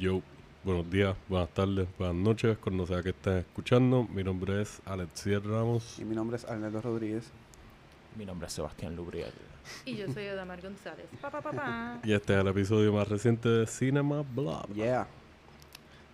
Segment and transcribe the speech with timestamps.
[0.00, 0.22] Yo,
[0.64, 4.04] buenos días, buenas tardes, buenas noches, cuando sea que estén escuchando.
[4.04, 5.98] Mi nombre es Alexier Ramos.
[5.98, 7.30] Y mi nombre es Arnaldo Rodríguez.
[8.16, 9.30] Mi nombre es Sebastián Lubriel.
[9.84, 11.06] Y yo soy Odamar González.
[11.20, 12.00] Pa, pa, pa, pa.
[12.04, 14.66] Y este es el episodio más reciente de Cinema Blog.
[14.74, 15.06] Yeah.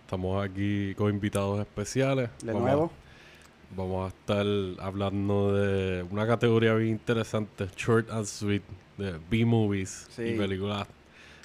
[0.03, 2.29] Estamos aquí con invitados especiales.
[2.43, 2.91] De Vamos a- nuevo.
[3.75, 4.45] Vamos a estar
[4.85, 8.63] hablando de una categoría bien interesante, short and sweet,
[8.97, 10.21] de B-movies Sí.
[10.23, 10.87] y películas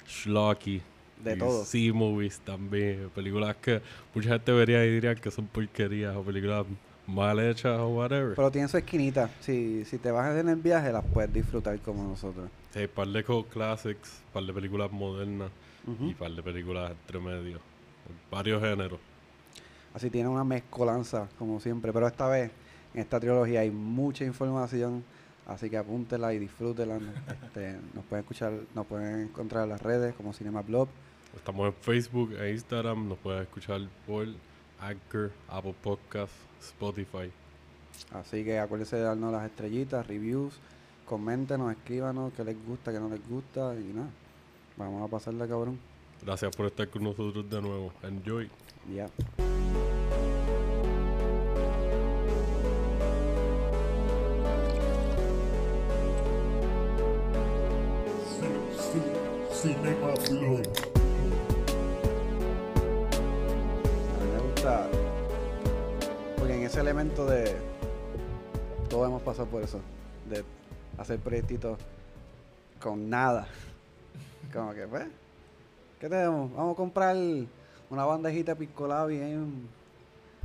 [0.07, 0.81] schlocky.
[1.23, 1.63] De todo.
[1.65, 3.81] C-movies también, películas que
[4.13, 6.65] mucha gente vería y diría que son porquerías o películas
[7.07, 8.35] mal hechas o whatever.
[8.35, 9.29] Pero tiene su esquinita.
[9.41, 12.49] Si, si te vas en el viaje, las puedes disfrutar como nosotros.
[12.73, 15.49] Sí, par de classics, par de películas modernas
[15.87, 16.09] Ujú.
[16.09, 17.59] y par de películas entre medio.
[18.31, 18.99] Varios géneros.
[19.93, 21.93] Así tiene una mezcolanza, como siempre.
[21.93, 22.51] Pero esta vez,
[22.93, 25.03] en esta trilogía, hay mucha información.
[25.45, 26.99] Así que apúntela y disfrútela.
[27.53, 30.87] Este, nos pueden escuchar, nos pueden encontrar en las redes como Cinema Blog.
[31.35, 34.27] Estamos en Facebook e Instagram, nos puedes escuchar por
[34.79, 37.31] Anchor, Apple Podcasts, Spotify.
[38.11, 40.53] Así que acuérdense de darnos las estrellitas, reviews,
[41.05, 44.09] coméntenos, escríbanos qué les gusta, qué no les gusta y nada.
[44.77, 45.79] Vamos a pasarla, cabrón.
[46.23, 47.91] Gracias por estar con nosotros de nuevo.
[48.03, 48.49] Enjoy.
[48.93, 49.07] Ya.
[49.07, 49.52] Cinema
[69.33, 69.79] pasado por eso.
[70.29, 70.43] De
[70.97, 71.79] hacer proyectitos
[72.79, 73.47] con nada.
[74.53, 75.07] Como que, pues.
[75.99, 76.53] ¿Qué tenemos?
[76.53, 77.15] Vamos a comprar
[77.89, 79.67] una bandejita piscolada en,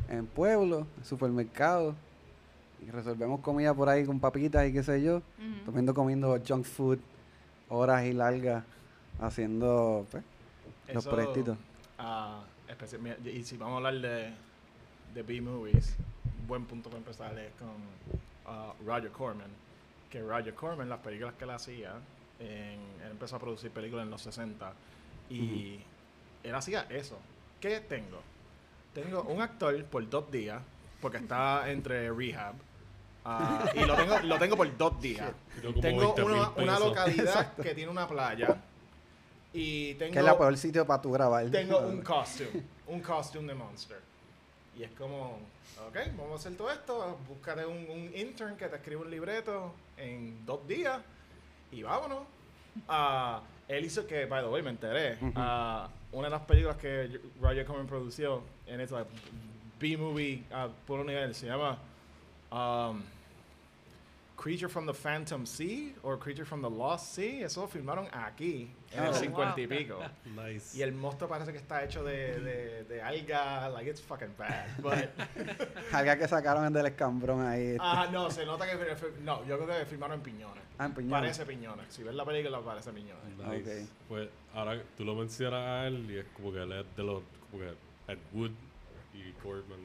[0.08, 1.94] en pueblo, en supermercado.
[2.86, 5.16] Y resolvemos comida por ahí con papitas y qué sé yo.
[5.16, 5.64] Ujú.
[5.66, 6.98] Comiendo, comiendo junk food.
[7.68, 8.64] Horas y largas.
[9.20, 10.22] Haciendo, pues,
[10.94, 11.58] los proyectitos.
[11.98, 14.32] ah, especi- mira, y si vamos a hablar de,
[15.12, 15.96] de B-movies,
[16.40, 17.68] un buen punto para empezar es con
[18.86, 19.50] Roger Corman.
[20.10, 21.92] Que Roger Corman, las películas que él hacía,
[22.40, 24.72] en- él empezó a producir películas en los 60
[25.30, 25.78] y
[26.42, 27.18] él hacía eso.
[27.60, 28.20] ¿Qué tengo?
[28.94, 30.62] Tengo un actor por dos días,
[31.00, 32.54] porque está entre rehab.
[33.24, 35.30] ah, y lo tengo, lo tengo por dos días.
[35.80, 38.56] Tengo 20 mil una, una localidad que tiene una playa.
[39.52, 41.50] Y tengo, Que es la peor sitio para tu grabar.
[41.50, 42.62] tengo un costume.
[42.86, 43.98] Un costume de Monster.
[44.78, 45.40] Y es como,
[45.88, 47.18] ok, vamos a hacer todo esto.
[47.28, 51.00] Búscate un, un intern que te escriba un libreto en dos días.
[51.72, 52.20] Y vámonos.
[52.86, 55.18] Ah, él hizo que, by the way, me enteré.
[55.34, 59.04] Ah, una de las películas que Roger Corman produció en esta
[59.80, 61.78] B-movie a puro nivel se llama
[62.50, 63.02] um,
[64.40, 67.42] Creature from the Phantom Sea o Creature from the Lost Sea.
[67.42, 69.76] Eso lo filmaron aquí, en el Oh, 50 y wow.
[69.78, 69.98] pico.
[70.36, 70.78] Nice.
[70.78, 74.68] Y el monstruo parece que está hecho de, de, de alga, like it's fucking bad.
[74.80, 75.08] But,
[75.92, 77.76] Alga que sacaron del escambrón ahí.
[77.80, 78.76] ah, no, se nota que
[79.24, 80.62] no, yo creo que filmaron en piñones.
[80.78, 81.10] Ah, en Piñones.
[81.20, 81.86] Parece piñones.
[81.92, 83.36] Si ves la película parece piñones.
[83.36, 83.82] Nice.
[83.82, 83.88] Ok.
[84.08, 87.24] Pues ahora tú lo mencionas a él y es como que él es de los,
[87.50, 88.52] como que Ed Wood
[89.14, 89.80] y Corman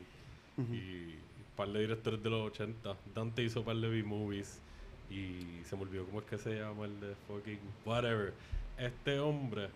[0.59, 1.22] y un
[1.55, 2.95] par de directores de los 80.
[3.13, 4.61] Dante hizo un par de B-movies
[5.09, 8.33] y se me olvidó cómo es que se llama el de fucking whatever.
[8.77, 9.69] Este hombre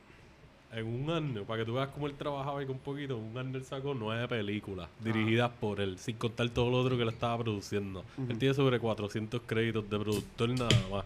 [0.74, 3.38] en un año, para que tú veas cómo él trabajaba y con poquito, en un
[3.38, 7.10] año él sacó nueve películas dirigidas por él, sin contar todo lo otro que él
[7.10, 8.04] estaba produciendo.
[8.30, 11.06] Él tiene sobre 400 créditos de productor nada más.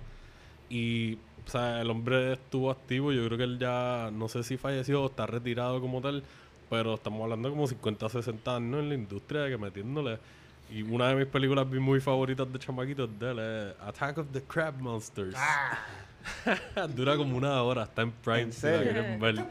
[0.69, 1.15] Y,
[1.45, 3.11] o sea, el hombre estuvo activo.
[3.11, 6.23] Yo creo que él ya, no sé si falleció o está retirado como tal,
[6.69, 10.17] pero estamos hablando como 50, 60 años en la industria de que metiéndole.
[10.71, 14.41] Y una de mis películas muy favoritas de chamaquitos de él es Attack of the
[14.41, 15.35] Crab Monsters.
[16.95, 18.41] Dura como una hora, está en Prime.
[18.41, 18.93] ¿En si la serio?
[18.93, 19.45] quieren ver.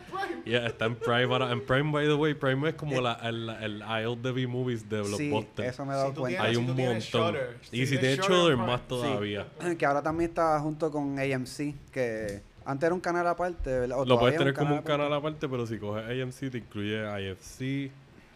[0.44, 1.50] Yeah, está en Prime ahora.
[1.52, 5.04] En Prime, by the way, Prime es como la, el, el aisle de B-movies de
[5.04, 5.64] sí, Blockbuster.
[5.66, 6.42] eso me he dado Si cuenta.
[6.44, 7.36] Hay si un montón.
[7.72, 8.86] Y si si tienes Shudder Prime, más sí.
[8.88, 9.46] todavía.
[9.78, 13.98] Que ahora también está junto con AMC, que antes era un canal aparte, ¿verdad?
[13.98, 17.90] O Lo puedes tener como un canal aparte, pero si coges AMC te incluye IFC,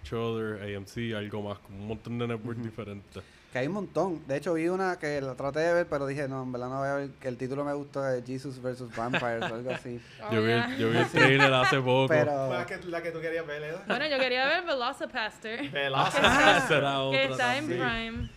[0.04, 3.22] Shudder, AMC, algo más, un montón de networks diferentes.
[3.52, 4.26] Que hay un montón.
[4.26, 6.78] De hecho, vi una que la traté de ver, pero dije, no, en verdad no
[6.80, 8.94] voy a ver, que el título me gustó de Jesus vs.
[8.96, 10.00] Vampires o algo así.
[10.24, 10.76] Oh, yo, vi, yeah.
[10.76, 12.08] yo vi el trailer hace poco.
[12.08, 12.52] Pero...
[12.52, 13.80] La que, la que tú querías ver, Leo.
[13.86, 15.70] Bueno, yo quería ver Velocipaster.
[15.72, 16.26] Velocity.
[16.66, 17.66] Será otra que está en.
[17.66, 18.30] Prime.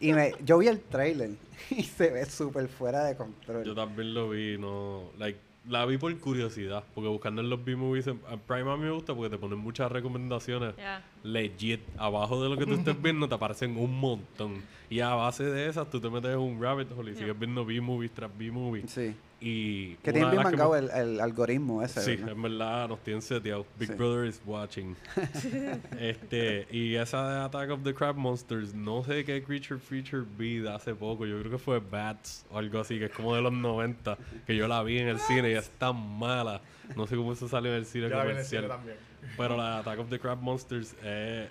[0.00, 1.30] Y me, yo vi el trailer
[1.70, 3.64] y se ve súper fuera de control.
[3.64, 5.10] Yo también lo vi, no.
[5.18, 8.10] Like, la vi por curiosidad, porque buscando en los B-movies
[8.46, 10.74] Prime a mí me gusta porque te ponen muchas recomendaciones.
[11.24, 11.80] Legit.
[11.96, 14.62] Abajo de lo que tú estés viendo te aparecen un montón.
[14.88, 17.64] Y a base de esas tú te metes en un rabbit hole y sigues viendo
[17.64, 18.88] B-movies tras B-movies.
[18.90, 19.12] Sí.
[19.40, 22.32] Y Que tiene bien mangado me- el, el algoritmo ese, Sí, ¿verdad?
[22.32, 23.66] en verdad nos tienen seteado.
[23.78, 23.94] Big Sí.
[23.94, 24.94] Brother is watching.
[25.98, 30.58] este, y esa de Attack of the Crab Monsters, no sé qué creature feature vi
[30.58, 31.26] de hace poco.
[31.26, 34.16] Yo creo que fue Bats o algo así, que es como de los 90,
[34.46, 36.60] que yo la vi en el cine y es tan mala.
[36.96, 38.78] No sé cómo eso salió en el cine Yo la vi en el cine comercial.
[38.78, 39.13] también.
[39.36, 41.48] Pero la Attack of the Crab Monsters es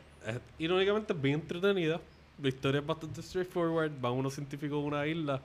[0.57, 1.99] irónicamente bien entretenida.
[2.41, 3.91] La historia es bastante straightforward.
[4.01, 5.41] Van unos científicos a una isla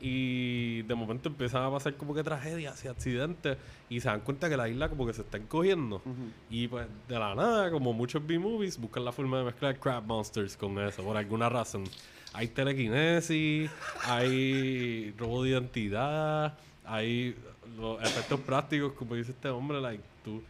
[0.00, 3.56] y de momento empiezan a pasar como que tragedias y accidentes
[3.88, 6.02] y se dan cuenta que la isla como que se está encogiendo.
[6.50, 10.56] Y pues de la nada, como muchos B-movies, buscan la forma de mezclar Crab Monsters
[10.56, 11.84] con eso, por alguna razón.
[12.32, 13.70] Hay telequinesis,
[14.04, 17.36] hay robo de identidad, hay
[17.76, 20.42] los efectos prácticos, como dice este hombre, like, tú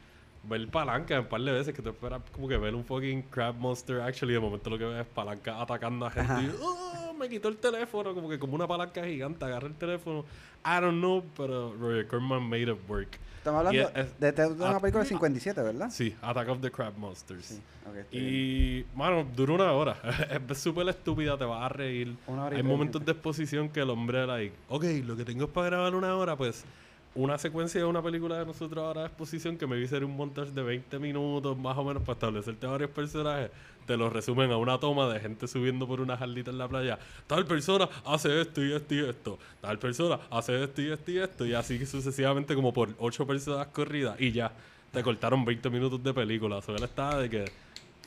[0.45, 3.55] ver palanca un par de veces que te esperas como que ver un fucking Crab
[3.57, 6.43] Monster actually, de momento lo que ves es palanca atacando a gente Ajá.
[6.43, 10.25] y "Oh, me quitó el teléfono, como que como una palanca gigante, agarra el teléfono.
[10.65, 13.19] I don't know, pero Roger Corman made it work.
[13.39, 15.91] Estamos hablando Y es- de, de una ah, película del 57, ¿verdad?
[15.91, 17.45] Sí, Attack of the Crab Monsters.
[17.47, 18.07] Sí, estoy bien.
[18.13, 19.97] Y, mano, dura una hora.
[20.49, 22.17] es súper estúpida, te vas a reír.
[22.29, 25.45] Una hora y Hay momentos de exposición que el hombre, like, ok, lo que tengo
[25.45, 26.65] es para grabar una hora, pues
[27.15, 30.51] una secuencia de una película de nosotros ahora de exposición que me ser un montaje
[30.51, 33.51] de 20 minutos más o menos para establecerte varios personajes.
[33.87, 36.99] Te lo resumen a una toma de gente subiendo por una jardita en la playa.
[37.27, 39.39] Tal persona hace esto y esto y esto.
[39.61, 41.47] Tal persona hace esto y esto y esto.
[41.47, 44.19] Y así sucesivamente como por ocho personas corridas.
[44.21, 44.53] Y ya,
[44.93, 46.57] te cortaron 20 minutos de película.
[46.57, 47.45] O sea, él estaba de que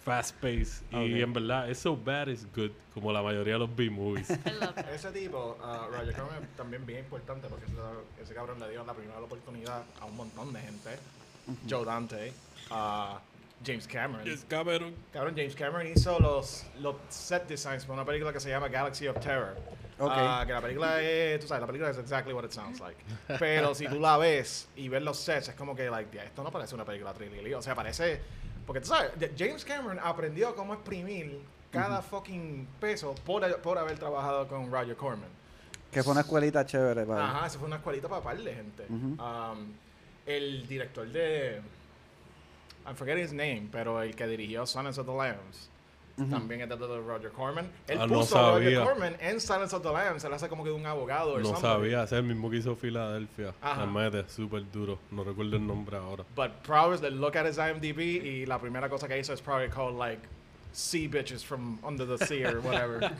[0.06, 0.84] fast pace.
[0.94, 1.08] Ok.
[1.08, 2.72] Y en verdad, es so bad is good.
[2.94, 3.70] Como la mayoría de los
[4.60, 4.90] love that.
[4.94, 7.76] Ese tipo, uh, Roger Corman, también bien importante porque ese,
[8.24, 10.92] ese cabrón le dio la primera oportunidad a un montón de gente.
[11.70, 12.32] Joe Dante,
[12.72, 13.18] uh,
[13.66, 14.28] James Cameron.
[14.28, 14.96] Es cabrón.
[15.12, 19.08] Cabrón, James Cameron hizo los, los set designs para una película que se llama Galaxy
[19.08, 19.56] of Terror.
[20.00, 20.12] Ok.
[20.14, 22.98] Ah, que la película es, tú sabes, la película es exactly what it sounds like.
[23.40, 26.44] Pero si tú la ves y ves los sets, es como que, like, "Ya, esto
[26.44, 27.54] no parece una película trilly.
[27.54, 28.22] O sea, parece.
[28.66, 31.40] Porque tú sabes, James Cameron aprendió cómo exprimir
[31.72, 35.30] cada fucking peso por, por haber trabajado con Roger Corman.
[35.92, 38.86] Que fue una escuelita chévere para Ajá, eso fue una escuelita para par de gente.
[38.90, 39.74] Um,
[40.26, 41.62] el director de.
[42.86, 45.70] I'm forgetting his name, pero el que dirigió Silence of the Lambs.
[46.16, 47.70] También es de de Roger Corman.
[47.88, 48.84] Él Ah, no puso a Roger.
[48.84, 50.24] Corman en Silence of the Lambs.
[50.24, 51.34] Él hace como que de un abogado.
[51.34, 51.62] or No somebody.
[51.62, 53.54] sabía, ese es el mismo que hizo Filadelfia.
[53.82, 54.98] El mete, súper duro.
[55.12, 56.24] No recuerdo el nombre ahora.
[56.36, 59.68] But probably they look at his IMDb y la primera cosa que hizo es probably
[59.70, 60.22] called like
[60.72, 63.00] sea bitches from under the sea or whatever.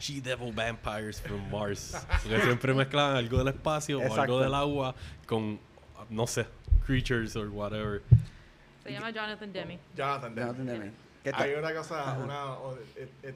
[0.00, 1.94] She Devil Vampires from Mars.
[2.22, 4.22] Porque siempre mezclan algo del espacio o Exacto.
[4.22, 4.94] algo del agua
[5.26, 5.58] con,
[6.08, 6.46] no sé,
[6.86, 8.00] creatures or whatever.
[8.82, 9.78] Se llama Jonathan Demme.
[9.94, 10.46] Jonathan Demme.
[10.54, 10.90] Jonathan Demme.
[11.34, 12.54] Hay una cosa, una,
[12.96, 13.34] it- it-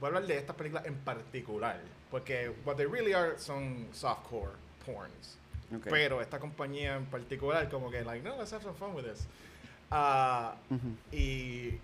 [0.00, 4.52] voy a hablar de estas películas en particular, porque what they really are son softcore
[4.84, 5.36] porns.
[5.74, 5.86] Ok.
[5.90, 9.26] Pero esta compañía en particular, como que, like, no, let's have some fun with this.
[9.90, 10.96] Ah, Ujú.
[11.12, 11.78] y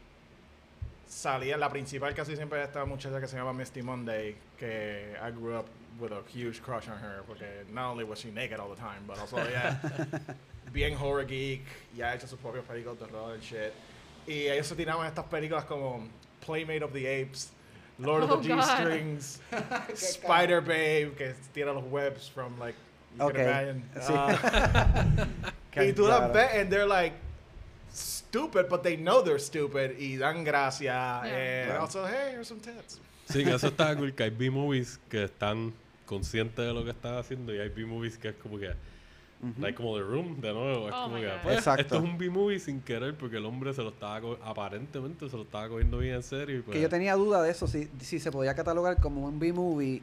[1.09, 5.57] salía la principal casi siempre esta muchacha que se llama Misty Monday, que I grew
[5.57, 5.67] up
[6.01, 9.07] with a huge crush on her, porque not only was she naked all the time,
[9.07, 9.79] but also, yeah,
[10.73, 11.63] bien horror geek,
[11.97, 13.73] ya ha hecho sus propios películas de horror and shit.
[14.27, 16.07] Y ellos se tiraban estas películas como
[16.45, 17.51] Playmate of the Apes,
[17.99, 18.61] Lord Oh, of the God.
[18.61, 19.41] G-Strings,
[19.95, 22.77] Spider Babe, que tira los webs from, like,
[23.19, 23.83] you Ok, can imagine.
[24.01, 24.13] sí.
[24.17, 25.27] Ah,
[25.85, 27.13] y tú las ves and they're like
[27.93, 31.21] stupid, but they know they're stupid y dan gracia.
[31.25, 31.63] Yeah.
[31.63, 31.81] And Claro.
[31.83, 33.01] also, hey, here's some tits.
[33.29, 35.73] Sí, que eso está cool, que hay B-movies que están
[36.07, 38.73] conscientes de lo que están haciendo y hay B-movies que es como que,
[39.59, 41.83] like como The Room, de nuevo, es Oh como que, pues, Exacto.
[41.83, 45.43] esto es un B-movie sin querer porque el hombre se lo estaba, aparentemente se lo
[45.43, 48.19] estaba cogiendo bien en serio y pues, Que yo tenía duda de eso, si, si
[48.19, 50.03] se podía catalogar como un B-movie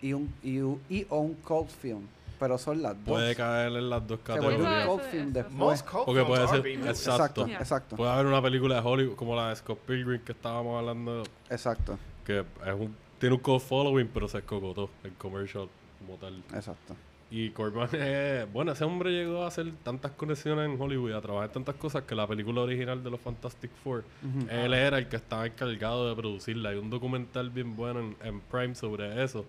[0.00, 2.06] y un, y, un- y un cult film.
[2.40, 3.04] Pero son las dos.
[3.14, 4.84] puede caer en las dos categorías.
[4.86, 5.84] Cult film después.
[6.04, 6.90] Porque puede ser- exacto.
[7.12, 7.58] Exacto, Yeah.
[7.58, 11.22] exacto, Puede haber una película de Hollywood como la de Scott Pilgrim que estábamos hablando,
[11.50, 15.68] exacto, que es un, tiene un cult following, pero se escogotó el commercial
[16.04, 16.42] como tal.
[16.52, 16.96] exacto.
[17.34, 21.48] Y Corman, eh, bueno, ese hombre llegó a hacer tantas conexiones en Hollywood, a trabajar
[21.50, 24.04] tantas cosas que la película original de los Fantastic Four,
[24.50, 26.68] él era el que estaba encargado de producirla.
[26.68, 29.46] Hay un documental bien bueno en, en Prime sobre eso.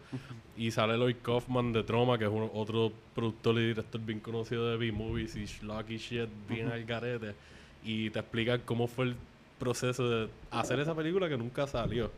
[0.55, 4.69] Y sale Lloyd Kaufman de Troma, que es uno- otro productor y director bien conocido
[4.71, 7.35] de B-movies y schlocky shit, bien al garete.
[7.83, 9.15] Y te explican cómo fue el
[9.59, 12.09] proceso de hacer esa película que nunca salió.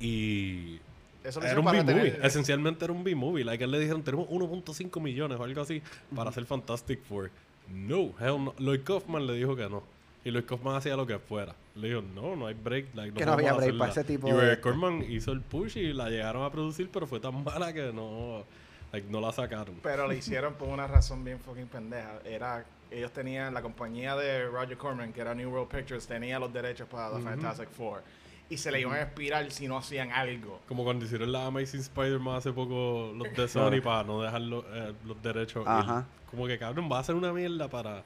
[0.00, 0.78] Y
[1.22, 3.44] Eso lo era un B-movie, esencialmente era un B-movie.
[3.44, 5.82] Like, él le dijeron, tenemos 1.5 millones o algo así
[6.14, 7.30] para hacer Fantastic Four.
[7.68, 8.54] No, hell no.
[8.58, 9.82] Lloyd Kaufman le dijo que no.
[10.24, 11.54] Y Luis Kaufman hacía lo que fuera.
[11.74, 12.94] Le dijo, no, no hay break.
[12.94, 14.02] like, Que no había break para hacerla".
[14.02, 17.06] ese tipo y de- Roger Corman hizo el push y la llegaron a producir, pero
[17.06, 18.44] fue tan mala que no,
[18.92, 19.76] like, no la sacaron.
[19.82, 22.18] Pero lo hicieron por una razón bien fucking pendeja.
[22.24, 26.52] Era, ellos tenían, la compañía de Roger Corman, que era New World Pictures, tenía los
[26.52, 28.02] derechos para The Fantastic Four.
[28.50, 30.60] Y se le iban a expirar si no hacían algo.
[30.68, 34.64] Como cuando hicieron la Amazing Spider-Man hace poco los de Sony para no dejar lo-
[34.74, 35.62] eh, los derechos.
[35.62, 35.68] ir.
[35.68, 36.04] Aja.
[36.30, 38.02] Como que cabrón, va a ser una mierda para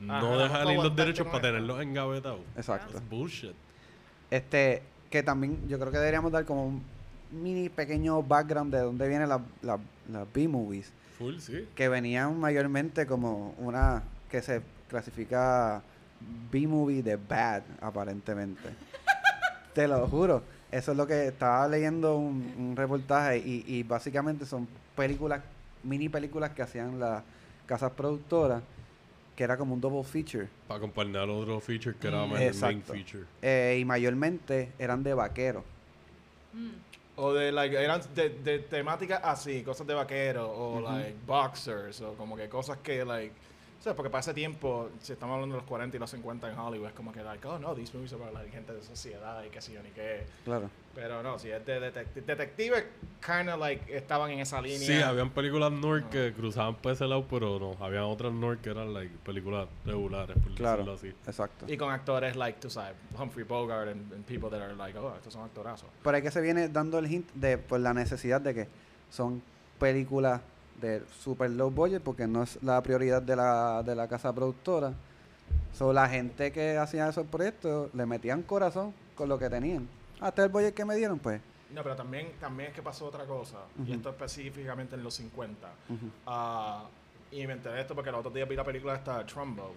[0.00, 2.40] no Ajá, dejar ir los derechos para tenerlos engavetados.
[2.56, 3.00] Exacto.
[3.08, 3.52] Bullshit.
[4.30, 6.82] Este, que también yo creo que deberíamos dar como un
[7.30, 10.92] mini pequeño background de dónde vienen las las- las B-movies.
[11.18, 11.68] Full, sí.
[11.76, 15.80] Que venían mayormente como una que se clasifica
[16.50, 18.70] B-movie de bad, aparentemente.
[19.74, 20.42] Te lo juro.
[20.70, 24.66] Eso es lo que estaba leyendo un, un reportaje y, y básicamente son
[24.96, 25.42] películas,
[25.82, 27.22] mini películas que hacían las
[27.66, 28.62] casas productoras,
[29.36, 30.48] que era como un double feature.
[30.66, 33.24] Para acompañar otro feature que era Mm, más el main feature.
[33.42, 35.64] Eh, y mayormente eran de vaqueros.
[36.52, 36.70] Mm.
[37.16, 42.14] O de, like, eran de, de temáticas así, cosas de vaquero, o, like, boxers, o
[42.14, 43.32] como que cosas que, like,
[43.84, 46.50] o sea, porque para ese tiempo, si estamos hablando de los 40 y los 50
[46.50, 48.82] en Hollywood, es como que, like, oh, no, these movies are about, like, gente de
[48.82, 50.24] sociedad y qué sé yo, ni qué.
[50.42, 50.70] Claro.
[50.94, 52.82] Pero no, si es de detective, detectives,
[53.20, 54.78] kind of, like, estaban en esa línea.
[54.78, 57.76] Sí, habían películas North que cruzaban por ese lado, pero no.
[57.84, 60.78] Habían otras North que eran like, películas regulares, por Claro.
[60.78, 61.08] decirlo así.
[61.26, 61.66] Exacto.
[61.70, 65.14] Y con actores, like, tú sabes, Humphrey Bogart and, and people that are like, oh,
[65.14, 65.90] estos son actorazos.
[66.02, 68.68] Por ahí que se viene dando el hint de por la necesidad de que
[69.10, 69.42] son
[69.78, 70.40] películas
[70.80, 74.92] de super low budget porque no es la prioridad de la, de la casa productora.
[75.72, 79.88] So, la gente que hacía esos proyectos le metían corazón con lo que tenían.
[80.20, 81.40] Hasta el budget que me dieron, pues.
[81.74, 85.68] No, pero también, también es que pasó otra cosa, y esto específicamente en los 50.
[85.88, 86.06] Ujú.
[86.26, 86.84] Ah,
[87.32, 89.72] y me enteré de esto porque el otro día vi la película esta Trumbo.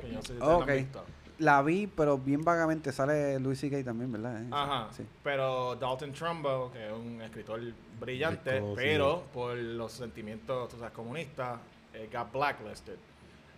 [0.00, 1.04] Que yo no sé si la han visto.
[1.38, 2.92] La vi, pero bien vagamente.
[2.92, 3.84] Sale Louis C.K.
[3.84, 4.42] también, ¿verdad?
[4.42, 4.88] Eh, Ajá.
[4.92, 5.04] Sí.
[5.22, 7.60] Pero Dalton Trumbo, que es un escritor
[7.98, 11.58] brillante, pero por los sentimientos tú sabes, comunistas,
[11.94, 12.96] eh, got blacklisted.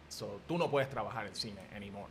[0.09, 2.11] So, tú no puedes trabajar en cine anymore.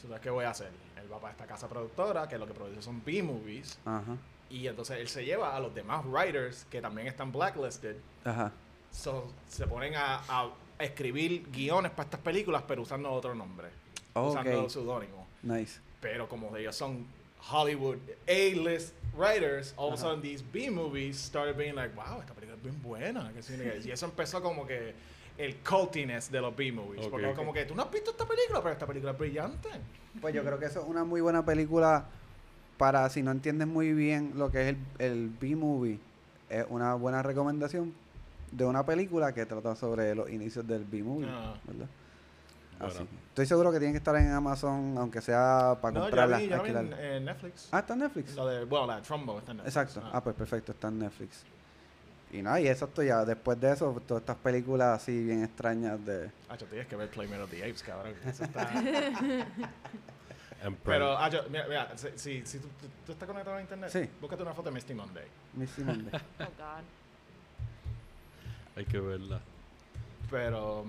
[0.00, 0.70] So, ¿sabes ¿qué voy a hacer?
[1.00, 3.78] Él va para esta casa productora, que lo que produce son B-movies.
[3.84, 4.16] Ajá.
[4.50, 7.96] Y entonces él se lleva a los demás writers que también están blacklisted.
[8.24, 8.52] Ajá.
[8.90, 13.68] So, se ponen a, a escribir guiones para estas películas, pero usando otro nombre.
[14.14, 14.70] Usando Ok.
[14.70, 15.26] seudónimo.
[15.42, 15.80] Nice.
[16.00, 17.06] Pero como ellos son
[17.50, 22.56] Hollywood A-list writers, all of a sudden these B-movies started being like, wow, esta película
[22.56, 23.32] es bien buena.
[23.32, 23.54] que sí,
[23.84, 24.94] Y eso empezó como que
[25.36, 27.04] el cultiness de los B-movies.
[27.06, 27.36] Ok, porque ok.
[27.36, 29.68] como que tú no has visto esta película, pero esta película es brillante.
[30.20, 32.06] Pues yo creo que eso es una muy buena película
[32.78, 35.98] para si no entiendes muy bien lo que es el, el B-movie.
[36.48, 37.92] Es una buena recomendación
[38.52, 41.56] de una película que trata sobre los inicios del B-movie, Ah.
[41.64, 41.86] ¿verdad?
[42.78, 43.06] Bueno.
[43.28, 46.38] Estoy seguro que tiene que estar en Amazon, aunque sea para no, ya comprarla.
[46.38, 47.68] vi, ya vi en, Netflix.
[47.72, 48.34] Ah, está en Netflix.
[48.36, 49.76] La de, bueno, la de Trumbo está en Netflix.
[49.76, 50.02] Exacto.
[50.06, 50.10] Ah.
[50.14, 51.44] Ah, pues perfecto, está en Netflix.
[52.32, 56.30] Y nada, y exacto, ya después de eso, todas estas películas así bien extrañas de...
[56.48, 58.12] Ah, yo tienes que ver Playmate of the Apes, cabrón.
[58.26, 58.68] Eso está...
[60.84, 63.90] Pero, ah, yo- mira, mira, si, si, si tú, tú- tú estás conectado a internet,
[63.90, 64.08] Sí.
[64.20, 65.26] búscate una foto de Misty Monday.
[65.54, 66.10] Missy Monday.
[66.40, 66.84] Oh, God.
[68.76, 69.40] Hay que verla.
[70.30, 70.84] Pero,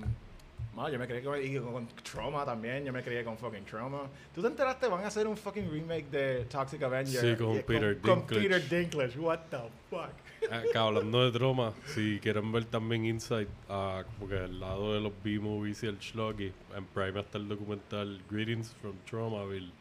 [0.92, 4.02] yo me crié con, y con Trauma también, yo me crié con fucking Trauma.
[4.34, 4.88] ¿Tú te enteraste?
[4.88, 7.22] Van a hacer un fucking remake de Toxic Avenger.
[7.22, 8.42] Sí, con Y- Peter Con Dinklage.
[8.42, 9.58] Peter Dinklage, what the
[9.90, 10.12] fuck.
[10.52, 15.00] Acá hablando de drama, si quieren ver también Inside, ah, como que al lado de
[15.02, 19.72] los B-movies y el Schlocky, en Prime está el documental Greetings from Traumaville,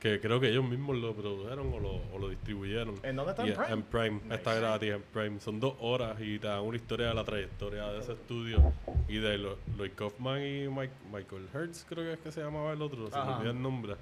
[0.00, 2.94] que creo que ellos mismos lo produjeron o lo, o lo distribuyeron.
[3.02, 3.46] ¿En dónde está?
[3.46, 3.72] Y ¿En Prime?
[3.72, 4.34] En Prime, Nice.
[4.34, 5.40] está gratis en Prime.
[5.40, 8.72] Son dos horas y te dan una historia de la trayectoria de ese estudio
[9.08, 12.72] y de Lo- Lloyd Kaufman y Mike- Michael Hertz, creo que es que se llamaba
[12.72, 13.36] el otro, se me Ajá.
[13.38, 13.94] olvida el nombre,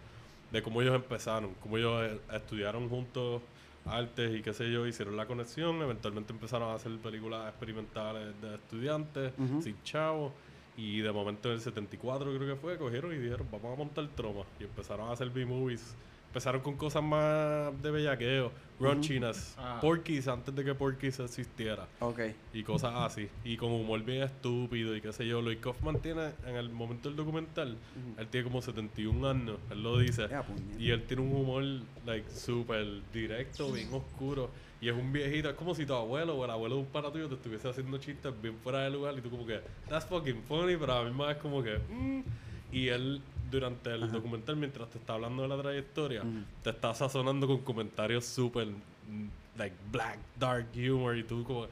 [0.53, 3.43] de cómo ellos empezaron, cómo ellos eh, estudiaron juntos
[3.85, 8.55] artes y qué sé yo, hicieron la conexión, eventualmente empezaron a hacer películas experimentales de
[8.55, 9.63] estudiantes, Ujú.
[9.63, 10.33] sin chavos.
[10.79, 14.07] Y de momento en el 74 creo que fue, cogieron y dijeron, vamos a montar
[14.15, 14.45] troma.
[14.61, 15.97] Y empezaron a hacer B-movies.
[16.39, 19.79] Empezaron con cosas más de bellaqueo, raunchiness, Ah.
[19.81, 21.89] Porky's antes de que Porky's existiera.
[21.99, 22.21] Ok.
[22.55, 23.29] Y cosas así.
[23.43, 25.43] Y con humor bien estúpido y qué sé yo.
[25.43, 28.21] Lloyd Kaufman tiene, en el momento del documental, Ujú.
[28.21, 30.29] él tiene como 71 años, él lo dice.
[30.29, 30.79] Puñeta.
[30.81, 31.65] Y él tiene un humor,
[32.07, 34.49] like, súper directo, bien oscuro.
[34.81, 37.11] Y es un viejito, es como si tu abuelo o el abuelo de un pana
[37.11, 40.41] tuyo te estuviese haciendo chistes bien fuera de lugar y tú como que, that's fucking
[40.45, 42.23] funny, pero a mí más es como que, mm.
[42.71, 44.13] Y él, durante el Ajá.
[44.13, 46.23] documental, mientras te está hablando de la trayectoria,
[46.63, 49.27] te está sazonando con comentarios súper, mm,
[49.57, 51.67] like, black, dark humor y tú como...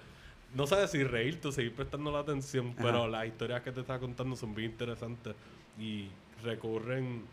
[0.55, 3.09] No sabes si reírte o seguir prestando la atención, pero Ajá.
[3.09, 5.35] las historias que te está contando son bien interesantes
[5.79, 6.09] y
[6.43, 7.25] recurren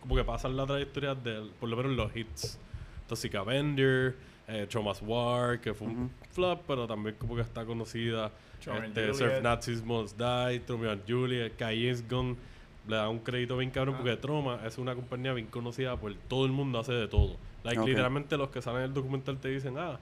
[0.00, 2.58] como que pasan la trayectoria de, por lo menos los hits.
[3.06, 4.16] Toxic Avenger,
[4.46, 6.10] eh, Thomas War, que fue un Ujú.
[6.30, 8.32] flop, pero también como que está conocida.
[8.58, 9.14] Este.
[9.14, 12.36] Surf Nazis Must Die, Trump and Juliet, Cayenne Gun.
[12.88, 13.98] Le da un crédito bien cabrón Ah.
[14.02, 17.36] porque Troma es una compañía bien conocida por todo el mundo hace de todo.
[17.62, 17.84] Like.
[17.84, 20.00] Literalmente los que salen en el documental te dicen, ah,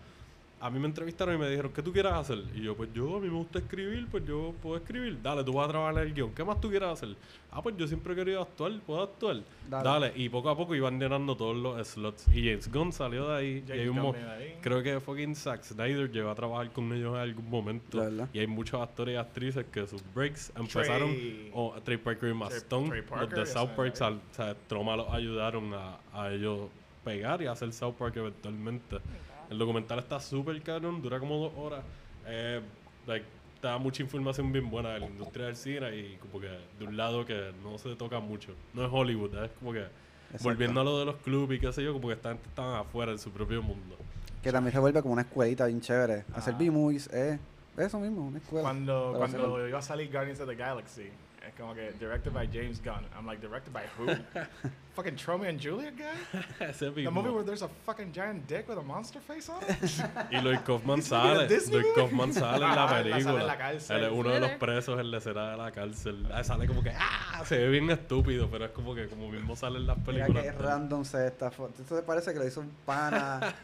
[0.59, 2.39] a mí me entrevistaron y me dijeron, ¿qué tú quieras hacer?
[2.55, 5.21] Y yo, pues yo, a mí me gusta escribir, pues yo puedo escribir.
[5.23, 6.33] Dale, tú vas a trabajar en el guion.
[6.33, 7.15] ¿Qué más tú quieras hacer?
[7.51, 9.43] Ah, pues yo siempre he querido actuar, puedo actuar.
[9.69, 9.85] Dale.
[9.85, 10.13] Dale.
[10.17, 12.27] Y poco a poco iban llenando todos los slots.
[12.29, 13.65] Y James Gunn salió de ahí.
[13.69, 14.15] y hay un.
[14.63, 18.03] Creo que fucking Zack Snyder llegó a trabajar con ellos en algún momento.
[18.33, 21.15] Y hay muchos actores y actrices que sus breaks empezaron.
[21.53, 25.99] O Trey Parker y Maston, los de South Park, o sea, Troma los ayudaron a,
[26.13, 26.69] a ellos
[27.05, 28.97] pegar y hacer South Park eventualmente.
[29.51, 31.85] El documental está súper cabrón, dura como dos horas.
[32.27, 32.61] Eh,
[33.07, 33.25] like,
[33.61, 36.49] te da mucha información bien buena de la industria del cine y como que
[36.79, 38.53] de un lado que no se toca mucho.
[38.75, 39.85] No es Hollywood, es como que
[40.43, 42.81] volviendo a lo de los clubes y qué sé yo, como que esta gente estaban
[42.81, 43.97] afuera en su propio mundo.
[44.43, 46.25] Que también se vuelve como una escuelita bien chévere.
[46.35, 46.59] Hacer Ah.
[46.59, 47.39] B-movies es
[47.79, 48.63] eso mismo, una escuela.
[48.63, 51.09] Cuando, cuando iba a salir Guardians of the Galaxy,
[51.57, 53.05] como que directed by James Gunn.
[53.17, 54.07] I'm like, directed by who?
[54.97, 56.41] fucking Tromeo and Juliet guy?
[56.61, 57.13] Ese The mismo.
[57.13, 59.77] movie where there's a fucking giant dick with a monster face on it?
[60.33, 61.47] Y Lloyd Kaufman sale.
[61.47, 62.01] Disney Lloyd movie?
[62.01, 63.41] Kaufman sale en Ah, la sale película.
[63.41, 63.97] en la cárcel.
[63.99, 66.27] Él es uno de los presos en la escena de la cárcel.
[66.33, 67.43] Ah, Sale como que ¡ah!
[67.45, 70.43] Se ve bien estúpido, pero es como que como mismo sale en las Mira películas.
[70.45, 71.83] que random se ve esta foto.
[71.83, 73.55] Esto parece que lo hizo un pana.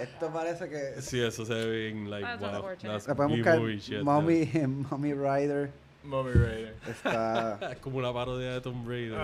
[0.00, 1.00] Esto parece que.
[1.00, 2.50] Sí, eso se ve bien like That's wow.
[2.56, 2.92] unfortunate.
[2.92, 4.02] That's Le podemos buscar B-movie shit.
[4.02, 4.50] Mommy,
[4.90, 5.70] Mommy Rider.
[6.04, 6.74] Mommy Raider.
[6.88, 7.72] Está.
[7.72, 9.18] Es como una parodia de Tomb Raider.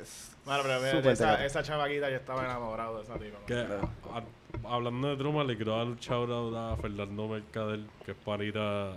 [0.00, 3.38] Es Bueno, pero mira, súper esa, esa chavaquita yo estaba enamorado de esa tipa.
[3.46, 3.90] Que, Claro.
[4.12, 8.16] a- hablando de Truma, le quiero dar un shout out a Fernando Mercader, que es
[8.24, 8.92] panita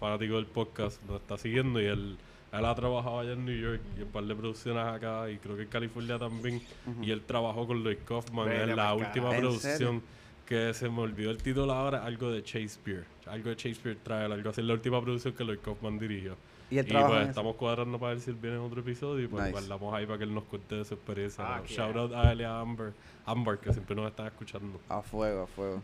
[0.00, 2.16] fanático del podcast, nos está siguiendo y él,
[2.52, 5.36] él ha trabajado allá en New York y en un par de producciones acá y
[5.38, 6.60] creo que en California también.
[7.02, 9.34] Y él trabajó con Lloyd Kaufman en la última carajo.
[9.34, 10.02] ¿En producción
[10.46, 13.04] que se me olvidó el título ahora, algo de Shakespeare.
[13.26, 16.36] Algo de Shakespeare Trial, algo así, la última producción que Lloyd Kaufman dirigió.
[16.72, 17.12] Y el Y trabajo.
[17.14, 19.52] pues estamos cuadrando para ver si él viene en otro episodio y pues Nice.
[19.52, 21.44] guardamos ahí para que él nos cuente de su experiencia.
[21.46, 22.94] Ah, Shout out a él y a Amber,
[23.26, 24.80] Amber que siempre nos están escuchando.
[24.88, 25.82] A fuego, a fuego.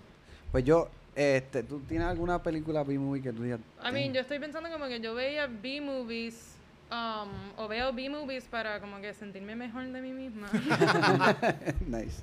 [0.51, 3.61] Pues yo, este, ¿tú tienes alguna película B-movie que tú digas?
[3.87, 6.55] I mean, yo estoy pensando como que yo veía B-movies
[6.91, 7.29] um,
[7.63, 10.49] o veo B-movies para como que sentirme mejor de mí misma.
[11.87, 12.23] nice.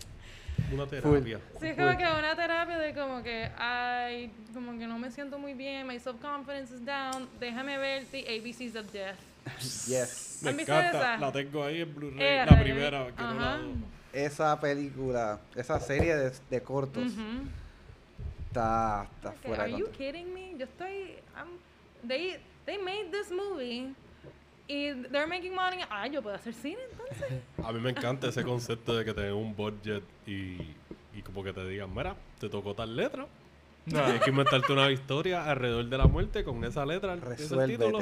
[0.73, 1.39] Una terapia.
[1.59, 5.37] Sí, es como que una terapia de como que, ay, como que no me siento
[5.37, 9.17] muy bien, my self-confidence is down, déjame ver The ABCs of Death.
[9.87, 10.39] Yes.
[10.41, 11.17] Me ¿Han visto encanta, esa?
[11.17, 13.59] la tengo ahí en Blu-ray, Eh, la primera, que no la.
[14.11, 17.47] Esa película, esa serie de, de cortos, Ujú.
[18.47, 20.55] está, está Como que, fuera de Are you kidding me?
[20.57, 21.59] Yo estoy, I'm-
[22.07, 23.93] they, they made this movie
[24.67, 25.79] y they're making money.
[25.89, 27.41] Ay, yo puedo hacer cine entonces.
[27.63, 30.57] A mí me encanta ese concepto de que tengan un budget y,
[31.13, 33.25] y como que te digan, mira, te tocó tal letra.
[33.87, 34.03] No.
[34.03, 37.99] Tienes que inventarte una historia alrededor de la muerte con esa letra, ese título.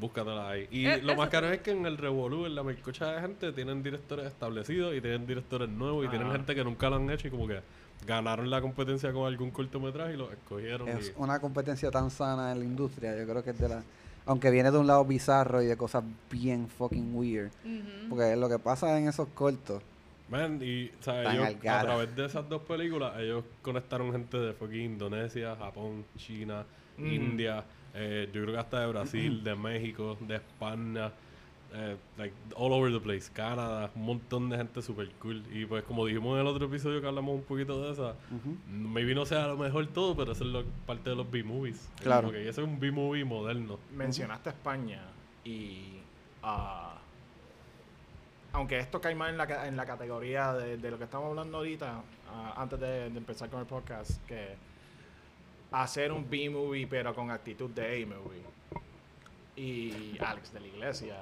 [0.00, 0.66] Búscatela ahí.
[0.70, 3.52] Y Eh, lo más caro es que en el Revolú, en la melcocha de gente,
[3.52, 6.38] tienen directores establecidos y tienen directores nuevos y tienen Ajá.
[6.38, 7.60] gente que nunca lo han hecho y como que
[8.06, 10.88] ganaron la competencia con algún cortometraje y lo escogieron.
[10.88, 13.82] Es y- una competencia tan sana en la industria, yo creo que es de la...
[14.26, 17.50] Aunque viene de un lado bizarro y de cosas bien fucking weird.
[17.64, 18.08] Ujú.
[18.10, 19.82] Porque lo que pasa en esos cortos,
[20.30, 24.54] Man, y o sea, ellos, a través de esas dos películas, ellos conectaron gente de
[24.54, 26.64] fucking Indonesia, Japón, China,
[26.96, 27.06] Mm.
[27.12, 31.12] India, eh, yo creo que hasta de Brasil, de México, de España,
[31.76, 35.42] eh, like all over the place, Canadá, un montón de gente super cool.
[35.52, 38.14] Y pues como dijimos en el otro episodio que hablamos un poquito de esa,
[38.68, 41.90] maybe no sea a lo mejor todo, pero eso es lo- parte de los B-movies.
[42.00, 42.28] Claro.
[42.28, 43.78] Porque ese es un B-movie moderno.
[43.94, 45.02] Mencionaste España
[45.44, 45.98] y
[46.42, 46.94] ah,
[48.52, 51.58] aunque esto cae más en la, en la categoría de, de lo que estamos hablando
[51.58, 54.54] ahorita, ah, antes de, de empezar con el podcast, que
[55.72, 58.44] hacer un B-movie pero con actitud de A-movie.
[59.56, 61.16] Y Alex de la Iglesia,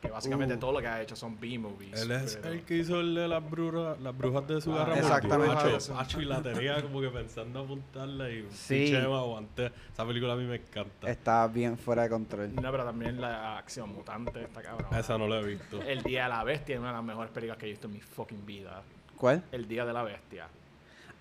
[0.00, 0.58] que básicamente Uh.
[0.58, 2.00] todo lo que ha hecho son B-movies.
[2.02, 4.78] Él es pero- el que hizo el de las brujas, las brujas de su Ah,
[4.78, 5.78] garra exactamente.
[5.96, 8.90] Hacho, y la tenía como que pensando apuntarla y Sí.
[8.92, 9.70] me aguanté.
[9.92, 11.10] Esa película a mí me encanta.
[11.10, 12.54] está bien fuera de control.
[12.54, 14.88] No, pero también la acción mutante está cabrón.
[14.98, 15.80] Esa no la he visto.
[15.82, 17.92] El Día de la Bestia es una de las mejores películas que he visto en
[17.94, 18.82] mi fucking vida.
[19.16, 19.42] ¿Cuál?
[19.52, 20.48] El Día de la Bestia.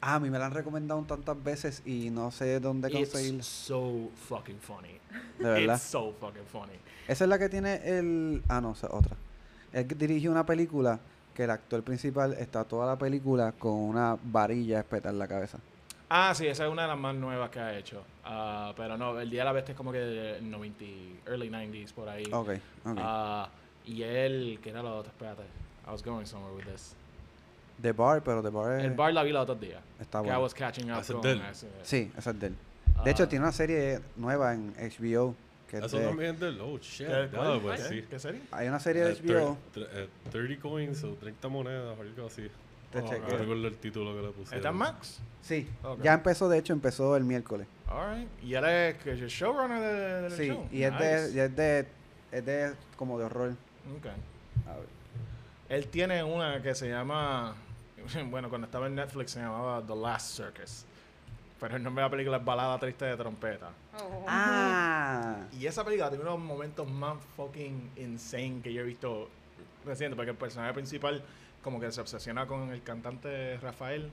[0.01, 3.39] Ah, a mí me la han recomendado tantas veces y no sé dónde conseguirla.
[3.39, 4.97] It's so fucking funny.
[5.37, 5.75] De verdad.
[5.75, 6.73] It's so fucking funny.
[7.07, 8.41] Esa es la que tiene el...
[8.47, 9.17] Ah, no, otra.
[9.73, 10.99] Él dirigió una película
[11.33, 15.59] que el actor principal está toda la película con una varilla espeta en la cabeza.
[16.09, 18.03] Ah, sí, esa es una de las más nuevas que ha hecho.
[18.23, 20.85] Ah, pero no, el Día de la Bestia es como que de 90,
[21.27, 22.23] early 90s por ahí.
[22.31, 22.49] Ok,
[22.85, 22.97] ok.
[22.97, 23.49] Ah,
[23.85, 25.43] y él, que era lo otro, espérate.
[25.87, 26.95] I was going somewhere with this.
[27.81, 29.81] The Bar, pero The Bar, es- El bar la vi los otros días.
[29.99, 30.41] está Que I bueno.
[30.43, 31.41] was catching up con de él.
[31.51, 31.67] ese.
[31.83, 32.55] Sí, esa es de él.
[33.03, 35.35] De hecho, Ah, tiene una serie nueva en HBO.
[35.69, 36.59] Que es Eso de- también es del.
[36.61, 37.07] Oh, shit.
[37.07, 37.61] ¿qué- cuál?
[37.61, 37.89] pues ¿Qué?
[38.01, 38.05] sí.
[38.09, 38.41] ¿Qué serie?
[38.51, 39.57] hay una serie de Eh, HBO.
[39.73, 42.49] thir- tr- eh, 30 coins o 30 monedas o algo así.
[42.91, 43.29] Te Oh, chequeo.
[43.29, 44.57] No recuerdo el título que le pusieron.
[44.57, 45.19] ¿Está en Max?
[45.43, 45.69] Sí,
[46.01, 47.67] ya empezó, de hecho, empezó el miércoles.
[47.87, 48.27] Alright.
[48.43, 50.67] Y él es que es el showrunner de- del Sí, show.
[50.71, 51.87] y es de, y es de,
[52.31, 53.51] es de como de horror.
[53.95, 54.07] Ok.
[54.67, 54.87] A ver.
[55.69, 57.55] Él tiene una que se llama.
[58.29, 60.85] Bueno, cuando estaba en Netflix se llamaba The Last Circus.
[61.59, 63.71] Pero el nombre de la película es Balada Triste de Trompeta.
[63.99, 64.25] Oh.
[64.27, 69.29] Ah, Y esa película tiene unos momentos más fucking insane que yo he visto
[69.85, 70.15] reciente.
[70.15, 71.21] Porque el personaje principal,
[71.61, 74.09] como que se obsesiona con el cantante Rafael.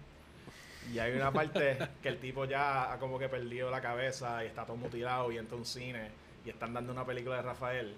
[0.92, 4.49] Y hay una parte que el tipo ya ha como que perdido la cabeza y
[4.49, 6.11] está todo mutilado y entra a un cine
[6.44, 7.94] y están dando una película de Rafael.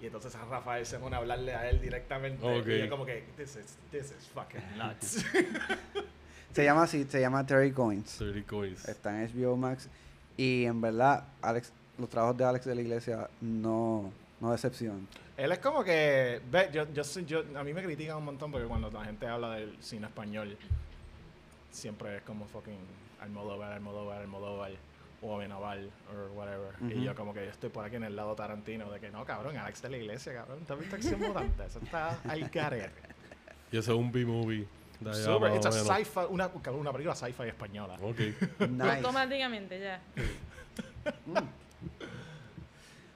[0.00, 2.44] Y entonces a Rafael se pone a hablarle a él directamente.
[2.44, 5.24] Y yo como que, this is, this is fucking nuts.
[6.52, 8.16] se llama así, se llama Terry Coins.
[8.18, 8.88] 30 coins.
[8.88, 9.88] Está en HBO Max.
[10.36, 15.06] Y en verdad, Alex, los trabajos de Alex de la Iglesia no, no decepcionan.
[15.36, 18.66] Él es como que, ve, yo, yo, yo, a mí me critican un montón porque
[18.66, 20.56] cuando la gente habla del cine español,
[21.70, 22.78] siempre es como fucking
[23.20, 24.72] Almodóvar, Almodóvar, Almodóvar,
[25.24, 26.74] o Benaval, o whatever.
[26.90, 29.24] Y yo como que yo estoy por aquí en el lado tarantino de que no,
[29.24, 31.64] cabrón, Alex de la Iglesia, cabrón, ¿te has visto Acción Mutante?
[31.64, 33.14] Eso está al garete.
[33.72, 34.68] Y eso es un B-movie.
[35.12, 37.96] Super, it's a sci-fi, una, una película sci-fi española.
[38.00, 38.18] Ok.
[38.68, 38.96] Nice.
[38.96, 40.00] Automáticamente, ya.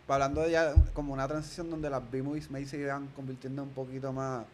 [0.09, 4.13] Hablando de ya como una transición donde las B-movies me se iban convirtiendo un poquito
[4.13, 4.45] más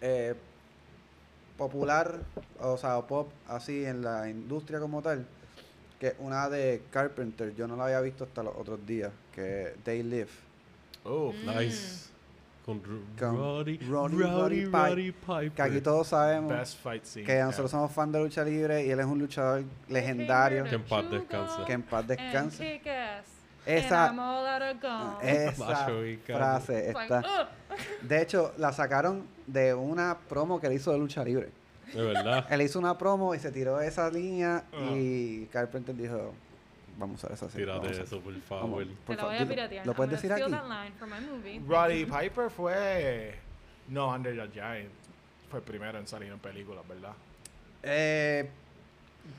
[0.00, 0.34] eh,
[1.58, 2.20] popular,
[2.60, 5.26] o sea, pop, así en la industria como tal,
[5.98, 10.02] que una de Carpenter, yo no la había visto hasta los otros días, que They
[10.02, 10.28] Live.
[11.04, 12.06] Oh, Nice.
[12.64, 15.12] Con, Con Roddy, Roddy- Roddy, Roddy Roddy, Pipe.
[15.24, 15.50] Piper.
[15.52, 17.24] Que aquí todos sabemos best fight scene.
[17.24, 20.64] que nosotros somos fans de lucha libre y él es un luchador legendario.
[20.64, 21.64] Que en paz descanse.
[21.64, 22.82] Que en paz descanse.
[23.64, 24.06] Esa.
[25.22, 25.86] Esa,
[26.26, 27.48] frase está.
[28.02, 31.50] De hecho, la sacaron de una promo que él hizo de lucha libre.
[31.92, 32.46] De verdad.
[32.50, 36.32] Él hizo una promo y se tiró esa línea y Carpenter dijo,
[36.98, 38.84] vamos a esa serie, Tírate a- eso, por vamos- favor.
[38.84, 39.86] Te por la fa- voy a dilo- piratear.
[39.86, 40.42] ¿Lo puedes decir aquí?
[41.68, 43.34] Roddy Piper fue.
[43.88, 44.90] No, Under the Giant.
[45.50, 47.12] Fue el primero en salir en películas, ¿verdad?
[47.82, 48.50] Eh,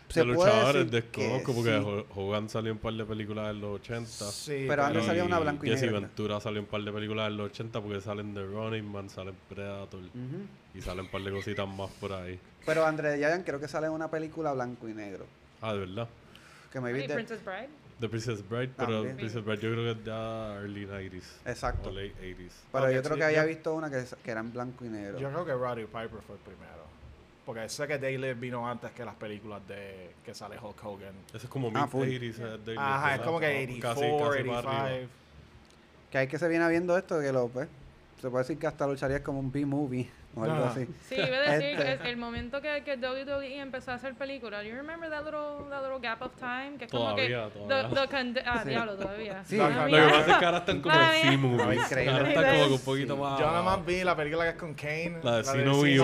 [0.09, 1.83] se de puede luchadores decir que desconozco porque sí,
[2.15, 4.07] Ho- Hogan salió un par de películas en los 80.
[4.31, 6.01] Sí, Pero antes Y salió una blanco y Jesse negro.
[6.01, 9.35] Ventura salió un par de películas en los 80 porque salen de Running Man, salen
[9.49, 10.45] Predator Ujú.
[10.75, 12.39] y salen un par de cositas más por ahí.
[12.65, 15.25] Pero André Giant creo que sale en una película blanco y negro.
[15.61, 16.07] Ah, de verdad.
[16.71, 17.13] Que me viste.
[17.13, 17.69] Princess Bride.
[17.99, 19.15] The Princess Bride, pero También.
[19.15, 21.89] Princess Bride yo creo que es ya early 90s Exacto.
[21.89, 22.51] o late 80s.
[22.71, 24.89] Pero Ok, yo creo sí, que había visto una que, que era en blanco y
[24.89, 25.17] negro.
[25.17, 26.76] Yo creo que Roddy Piper fue el primero.
[27.47, 31.13] Porque sé que Day Live vino antes que las películas de que sale Hulk Hogan.
[31.29, 32.05] Eso es como Ah, mid full.
[32.05, 32.39] 80s.
[32.39, 34.83] eh, Daily, Ajá, es como que Casi- 84, casi para arriba.
[34.83, 35.11] 85.
[36.11, 37.69] Que hay que se viene viendo esto, que lo pues,
[38.21, 40.69] se puede decir que hasta lucharía como un B-movie o algo Ah.
[40.71, 40.87] así.
[41.09, 44.13] Sí, iba a decir Este- que es el momento que, que WWE empezó a hacer
[44.15, 44.63] películas.
[44.65, 46.77] You remember that little, that little gap of time?
[46.77, 47.27] Que es como que...
[47.29, 48.33] Todavía, the- todavía.
[48.33, 48.69] the ah, Sí.
[48.69, 49.43] diablo, todavía.
[49.45, 49.57] Sí.
[49.57, 51.09] Lo que pasa es que ahora están como mía.
[51.21, 51.81] C-movies.
[51.83, 52.11] Increíble.
[52.13, 52.85] Ahora están como que un Sí.
[52.85, 53.39] poquito más...
[53.39, 55.19] Yo nada más vi la película que es con Kane.
[55.23, 55.85] La de de Sino.
[55.85, 56.01] Evil.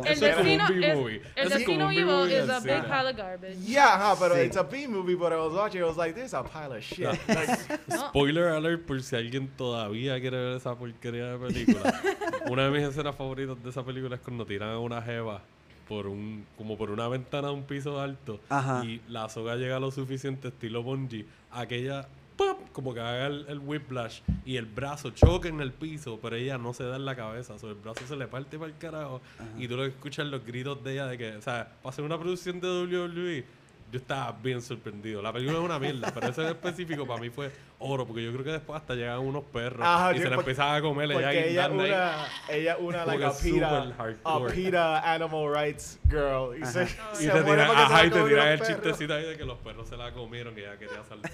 [0.10, 1.16] El destino, un B-movie.
[1.16, 3.56] es, el destino B-movie is a big pile of garbage.
[3.66, 4.40] Yeah, ajá, pero Sí.
[4.42, 6.82] it's a B-movie, but I was watching, I was like, this is a pile of
[6.82, 7.08] shit.
[7.88, 12.00] Spoiler alert por si alguien todavía quiere ver esa porquería de película.
[12.50, 15.42] una de mis escenas favoritas de esa película es cuando tiran a una jeva
[15.88, 18.84] por un como por una ventana de un piso alto Ajá.
[18.84, 22.56] y la soga llega lo suficiente estilo bungee a que ella ¡pum!
[22.72, 26.58] como que haga el, el whiplash y el brazo choque en el piso pero ella
[26.58, 28.78] no se da en la cabeza o sea, el brazo se le parte para el
[28.78, 29.20] carajo
[29.58, 32.04] y tú lo que escuchas los gritos de ella de que o sea para hacer
[32.04, 33.44] una producción de WWE
[33.90, 35.20] yo estaba bien sorprendido.
[35.22, 38.32] La película es una mierda, pero eso en específico para mí fue oro, porque yo
[38.32, 41.10] creo que después hasta llegan unos perros Ajá, y yo- se la empezaban a comer
[41.12, 44.46] ella una, ella una like que a PETA, a.
[44.46, 46.56] PETA animal rights girl.
[46.60, 48.68] Y se, Y se te muere tiran, ajá, y te tiran el perros.
[48.68, 51.30] chistecito ahí de que los perros se la comieron, que ella quería saltar.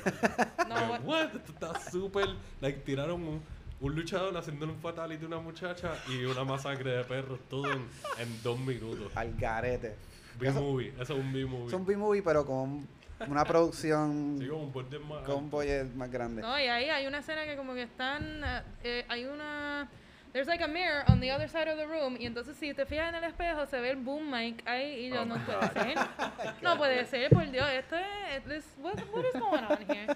[0.69, 1.35] No, what- what?
[1.37, 2.29] Esto está súper.
[2.61, 3.43] Like, tiraron un,
[3.81, 7.87] un luchador haciendo un fatality a una muchacha y una masacre de perros, todo en,
[8.19, 9.11] en dos minutos.
[9.15, 9.97] Al garete.
[10.39, 11.67] B-movie, eso es un B-movie.
[11.67, 12.87] Es un B-movie, pero con
[13.29, 15.23] una producción Sí, como un budget más.
[15.25, 16.43] con un budget más grande.
[16.43, 19.89] No, y ahí hay una escena que como que están, eh, eh, hay una,
[20.33, 22.85] there's like a mirror on the other side of the room y entonces si te
[22.85, 25.73] fijas en el espejo se ve el boom mic ahí y yo Oh no puede
[25.73, 25.99] ser,
[26.63, 30.15] no puede ser, por Dios, esto es, this, what, what is going on here?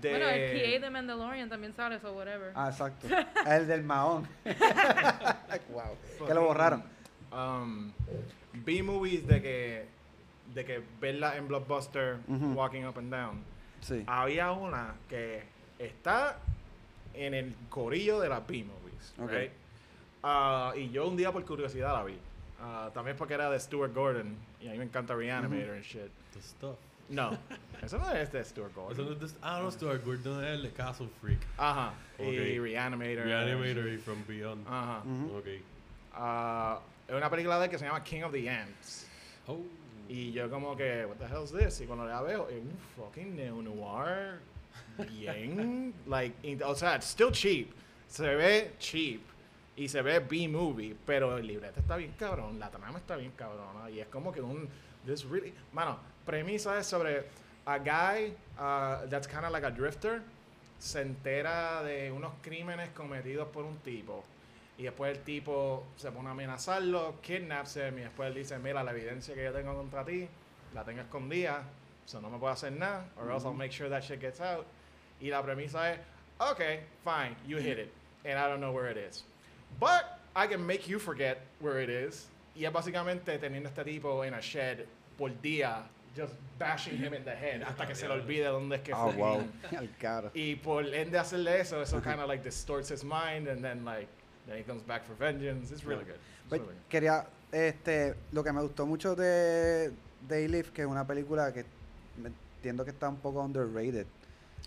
[0.00, 0.10] de...
[0.10, 2.52] Bueno, el PA de Mandalorian también sale, so whatever.
[2.54, 3.06] Ah, exacto.
[3.46, 4.26] El del Mahón.
[5.70, 6.26] wow.
[6.26, 6.82] Que lo borraron.
[7.32, 7.92] Um,
[8.52, 9.86] B-movies de que,
[10.54, 12.52] de que verla en Blockbuster, Ujú.
[12.54, 13.42] walking up and down.
[13.80, 14.04] Sí.
[14.06, 15.42] Había una que
[15.78, 16.38] está
[17.14, 19.14] en el corillo de las B-movies.
[19.18, 19.30] Ok.
[19.30, 19.50] right?
[20.22, 22.16] Ah, y yo un día por curiosidad la vi.
[22.60, 24.36] Ah, también porque era de Stuart Gordon.
[24.60, 26.10] Y a mí me encanta Reanimator and shit.
[26.32, 26.76] The stuff.
[27.08, 27.36] No,
[27.82, 28.92] eso no es de Stuart Gordon.
[28.92, 31.40] Eso no es de- ah, no, Stuart Gordon es el de Castle Freak.
[31.58, 31.92] Ajá.
[32.20, 32.62] Y Ok.
[32.62, 33.26] Reanimator.
[33.26, 34.66] Reanimator y From Beyond.
[34.68, 35.02] Ajá.
[35.04, 35.36] Ujú.
[35.38, 35.46] Ok.
[37.12, 39.06] Es una película de él que se llama King of the Ants.
[39.46, 39.60] Oh.
[40.08, 41.82] Y yo como que, what the hell is this?
[41.82, 44.40] Y cuando la veo, es un fucking neo-noir
[44.96, 47.70] bien, like, o sea, it's still cheap.
[48.08, 49.20] Se ve cheap
[49.76, 53.90] y se ve B-movie, pero el libreto está bien cabrón, la trama está bien cabrona
[53.90, 54.66] y es como que un,
[55.04, 57.26] this really, mano, premisa es sobre
[57.66, 60.22] a guy uh, that's kind of like a drifter,
[60.78, 64.24] se entera de unos crímenes cometidos por un tipo.
[64.78, 68.82] Y después el tipo se pone a amenazarlo, kidnaps him, y después él dice, mira,
[68.82, 70.26] la evidencia que yo tengo contra ti,
[70.74, 71.62] la tengo escondida,
[72.06, 74.66] so no me puedo hacer nada, or else I'll make sure that shit gets out.
[75.20, 75.98] Y la premisa es,
[76.40, 77.92] okay, fine, you hit it,
[78.24, 79.24] and I don't know where it is.
[79.78, 82.28] But I can make you forget where it is.
[82.56, 84.86] Y es básicamente teniendo a este tipo en a shed
[85.18, 85.82] por día,
[86.16, 89.10] just bashing him in the head, hasta que se le olvide dónde es que Oh,
[89.12, 89.16] fue.
[89.16, 89.44] wow.
[90.34, 94.08] Y por ende hacerle eso, eso kind of like distorts his mind and then like
[94.46, 95.70] then he comes back for vengeance.
[95.72, 96.14] It's really good.
[96.16, 96.88] It's Pues, really good.
[96.88, 99.92] quería, este, lo que me gustó mucho de
[100.28, 101.64] Daylift, que es una película que
[102.18, 104.06] me- entiendo que está un poco underrated.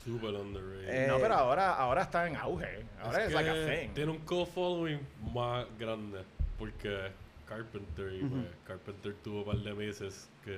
[0.04, 1.06] Super underrated.
[1.06, 2.84] Eh, no, pero ahora, ahora está en auge.
[3.02, 3.94] Ahora es, Es like a thing.
[3.94, 5.00] Tiene un co-following
[5.34, 6.24] más grande.
[6.60, 7.12] Porque
[7.48, 10.58] Carpenter, y pues, Carpenter tuvo un par de meses que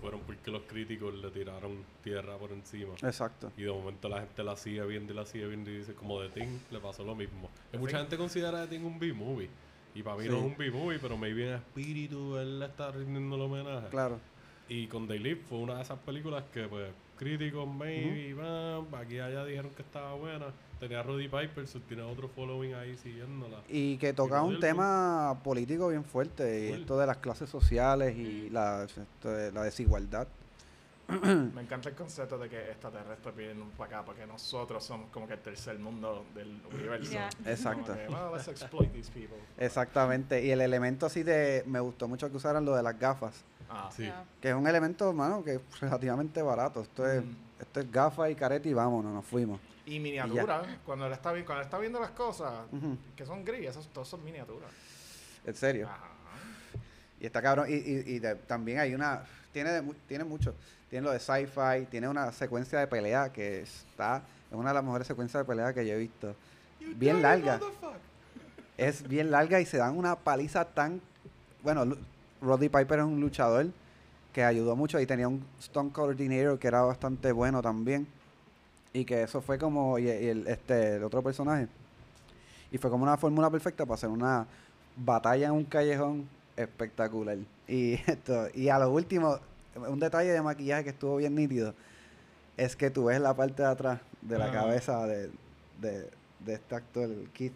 [0.00, 2.94] fueron porque los críticos le tiraron tierra por encima.
[3.02, 3.52] Exacto.
[3.56, 6.20] Y de momento la gente la sigue viendo y la sigue viendo y dice, como
[6.20, 7.50] de Thing le pasó lo mismo.
[7.72, 9.48] The mucha gente considera The Thing un B-movie.
[9.94, 10.28] Y para mí Sí.
[10.28, 13.88] no es un B-movie, pero maybe en espíritu él le está rindiendo el homenaje.
[13.88, 14.20] Claro.
[14.68, 19.20] Y con Live fue una de esas películas que, pues, críticos, maybe, bam, aquí y
[19.20, 20.46] allá dijeron que estaba buena.
[20.78, 23.62] Tenía a Roddy Piper, tiene otro following ahí siguiéndola.
[23.68, 28.16] Y que toca no un tema político bien fuerte, y esto de las clases sociales
[28.16, 30.28] y la, esto de la desigualdad.
[31.54, 35.34] Me encanta el concepto de que extraterrestres vienen para acá porque nosotros somos como que
[35.34, 37.12] el tercer mundo del universo.
[37.12, 37.30] Yeah.
[37.46, 37.92] Exacto.
[37.92, 39.38] Como que, well, let's exploit these people.
[39.56, 40.44] Exactamente.
[40.44, 43.90] Y el elemento así de, me gustó mucho que usaran lo de las gafas, Ah,
[43.94, 44.02] Sí.
[44.04, 44.24] Yeah.
[44.40, 46.82] que es un elemento, mano, que es relativamente barato.
[46.82, 47.36] Esto es, Mm.
[47.60, 49.60] esto es gafas y careta y vámonos, nos fuimos.
[49.84, 52.52] Y miniatura, cuando él está, vi- cuando él está viendo las cosas
[53.16, 54.68] que son gris, esos, todos son miniaturas.
[55.44, 55.86] En serio.
[55.88, 56.08] Ajá.
[57.20, 57.66] Y está cabrón.
[57.68, 59.22] Y, y, y de- también hay una.
[59.52, 60.54] Tiene, de tiene mucho.
[60.90, 61.86] Tiene lo de sci-fi.
[61.90, 64.22] Tiene una secuencia de pelea que está.
[64.50, 66.34] Es una de las mejores secuencias de pelea que yo he visto.
[66.96, 67.58] Bien larga.
[68.76, 71.00] Es bien larga y se dan una paliza tan.
[71.62, 71.96] Bueno,
[72.40, 73.66] Roddy Piper es un luchador
[74.32, 78.06] que ayudó mucho y tenía un Stone Coordinator que era bastante bueno también.
[78.92, 79.98] Y que eso fue como.
[79.98, 81.68] Y, y el, este, el otro personaje.
[82.72, 84.46] Y fue como una fórmula perfecta para hacer una
[84.96, 87.38] batalla en un callejón espectacular.
[87.68, 89.38] Y esto, y a lo último,
[89.88, 91.74] un detalle de maquillaje que estuvo bien nítido
[92.56, 94.52] es que tú ves la parte de atrás de la Ah.
[94.52, 95.30] cabeza de,
[95.80, 96.08] de,
[96.40, 97.52] de este actor, Keith,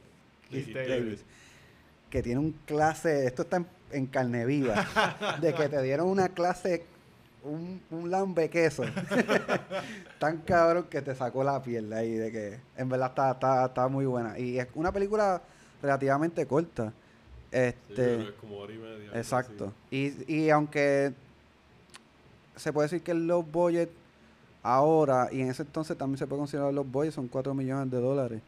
[0.50, 1.24] Keith Davis.
[2.10, 4.86] Que tiene un clase, esto está en, en carne viva,
[5.40, 6.84] de que te dieron una clase,
[7.44, 8.82] un, un lambe queso,
[10.18, 13.88] tan cabrón que te sacó la piel ahí, de que en verdad está, está, está
[13.88, 14.38] muy buena.
[14.38, 15.40] Y es una película
[15.80, 16.92] relativamente corta.
[17.50, 19.10] Este, es como hora y media.
[19.14, 19.72] Exacto.
[19.90, 21.12] Y, y aunque
[22.56, 23.90] se puede decir que el low budget
[24.62, 28.00] ahora y en ese entonces también se puede considerar low budget, son 4 millones de
[28.00, 28.42] dólares.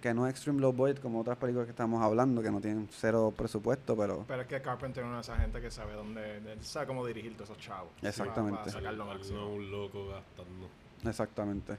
[0.00, 2.88] Que no es extreme low budget como otras películas que estamos hablando, que no tienen
[2.92, 6.36] cero presupuesto, pero Pero es que Carpenter es una de esas gente que sabe dónde,
[6.36, 7.90] él sabe cómo dirigir todos esos chavos.
[8.02, 8.58] Exactamente.
[8.60, 9.38] Para, sacarlo Al- al máximo.
[9.40, 10.68] no un loco gastando.
[11.04, 11.78] exactamente.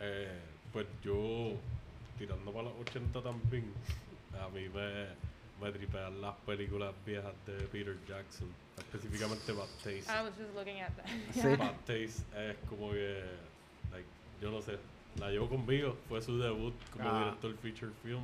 [0.00, 0.38] Eh,
[0.72, 1.54] pues yo,
[2.18, 3.72] tirando para los 80 también,
[4.40, 5.06] a mí me,
[5.60, 8.46] me tripean las películas viejas de Peter Jackson,
[8.78, 10.04] específicamente Bad Taste.
[10.08, 11.06] I was just looking at that.
[11.34, 11.56] Sí.
[11.56, 13.24] Bad Taste es como que,
[13.90, 14.06] like,
[14.40, 14.78] yo no sé,
[15.18, 17.18] la llevo conmigo, fue su debut como Ah.
[17.24, 18.22] director feature film.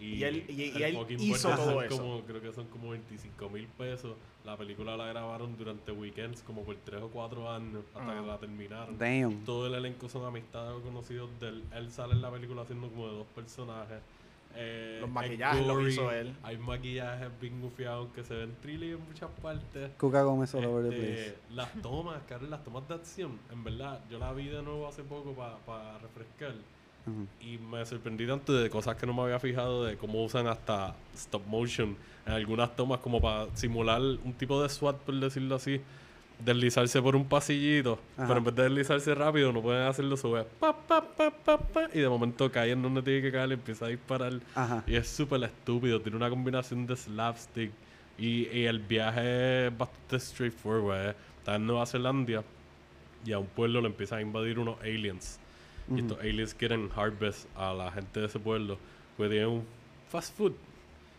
[0.00, 1.96] Y, Y él- y- y el él hizo todo eso.
[1.98, 4.14] Como, creo que son como 25 mil pesos.
[4.44, 8.20] La película la grabaron durante weekends, como por 3 o 4 años, hasta Ah.
[8.20, 8.96] que la terminaron.
[8.96, 9.44] Damn.
[9.44, 11.64] Todo el elenco son amistades o conocidos de él.
[11.74, 13.98] Él sale en la película haciendo como de dos personajes.
[14.54, 16.34] Eh, Los es maquillajes los hizo él.
[16.42, 19.90] Hay maquillajes bien gufiados que se ven trilly en muchas partes.
[19.98, 21.54] Cuca Gómez all over the Este, place.
[21.54, 25.02] las tomas, Carlos, las tomas de acción, en verdad, yo la vi de nuevo hace
[25.04, 25.32] poco
[25.66, 26.54] para refrescar.
[27.06, 27.26] Ujú.
[27.40, 30.94] Y me sorprendí tanto de cosas que no me había fijado, de cómo usan hasta
[31.14, 35.80] stop motion en algunas tomas, como para simular un tipo de SWAT, por decirlo así.
[36.44, 38.28] Deslizarse por un pasillito, Ajá.
[38.28, 41.88] pero en vez de deslizarse rápido, no pueden hacerlo sube pa, pa, pa, pa, pa,
[41.92, 44.34] y de momento cae en donde tiene que caer y empieza a disparar.
[44.54, 44.84] Ajá.
[44.86, 47.72] Y es súper estúpido, tiene una combinación de slapstick
[48.18, 51.10] y, y el viaje es bastante straightforward.
[51.10, 51.14] ¿eh?
[51.38, 52.42] Está en Nueva Zelanda
[53.24, 55.38] y a un pueblo le empiezan a invadir unos aliens.
[55.94, 58.78] Y estos aliens quieren harvest a la gente de ese pueblo.
[59.16, 59.64] Pues tienen un
[60.10, 60.52] fast food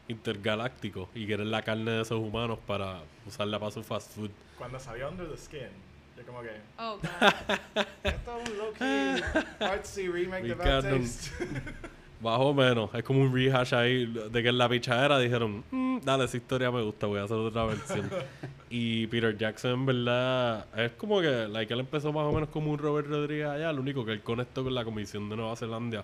[0.08, 4.32] intergaláctico y quieren la carne de esos humanos para usarla para su fast food.
[4.60, 5.70] Cuando salió Under the Skin,
[6.18, 6.50] yo como que...
[6.78, 7.56] Oh, God.
[8.04, 9.24] Esto es un low-key
[9.62, 10.84] artsy remake de Bad.
[10.84, 11.32] Taste.
[12.22, 16.00] Más o menos, es como un rehash ahí de que en la pichadera dijeron, "Mm,
[16.04, 18.10] dale, esa historia me gusta, voy a hacer otra versión.
[18.70, 22.72] y Peter Jackson, en verdad, es como que, like, él empezó más o menos como
[22.72, 26.04] un Robert Rodríguez allá, lo único que él conectó con la Comisión de Nueva Zelanda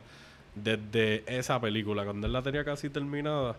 [0.55, 3.57] desde esa película, cuando él la tenía casi terminada,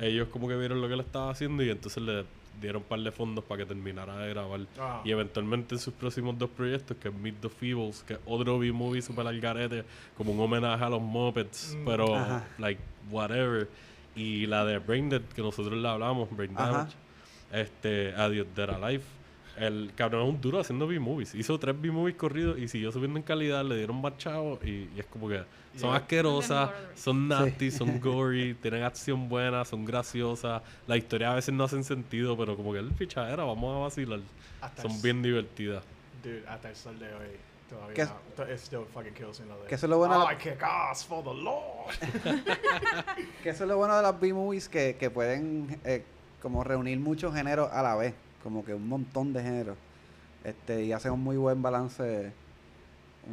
[0.00, 2.24] ellos como que vieron lo que él estaba haciendo y entonces le
[2.60, 4.60] dieron un par de fondos para que terminara de grabar.
[4.78, 5.00] Ah.
[5.04, 8.58] Y eventualmente en sus próximos dos proyectos, que es Meet the Feebles, que es otro
[8.58, 9.84] B-movie super al garete,
[10.16, 11.84] como un homenaje a los Muppets, Mm.
[11.84, 12.44] pero, Ajá.
[12.58, 13.68] like, whatever.
[14.16, 16.52] Y la de Brain Dead, que nosotros le hablamos, Brain.
[16.54, 16.94] Damage,
[17.52, 19.04] este, Adiós Dead Alive.
[19.58, 21.34] El cabrón es un duro haciendo B-movies.
[21.34, 25.00] Hizo tres B-movies corridos y siguió subiendo en calidad, le dieron más chavos y, y
[25.00, 25.38] es como que
[25.76, 25.96] son Yeah.
[25.96, 30.62] asquerosas, son nasty, son gory, tienen acción buena, son graciosas.
[30.86, 34.20] La historia a veces no hacen sentido, pero como que el pichadera, vamos a vacilar.
[34.60, 35.84] Hasta Son el- bien divertidas.
[36.22, 37.28] Dude, hasta el sol de hoy
[37.70, 39.98] todavía ¿Qué- no, to- it still fucking kills me lo de que eso es lo
[39.98, 41.94] bueno de la- I kick ass for the Lord.
[43.42, 46.02] Que eso es lo bueno de las B-movies que, que pueden eh,
[46.42, 49.76] como reunir muchos géneros a la vez, como que un montón de géneros.
[50.44, 52.32] Este, y hacen un muy buen balance,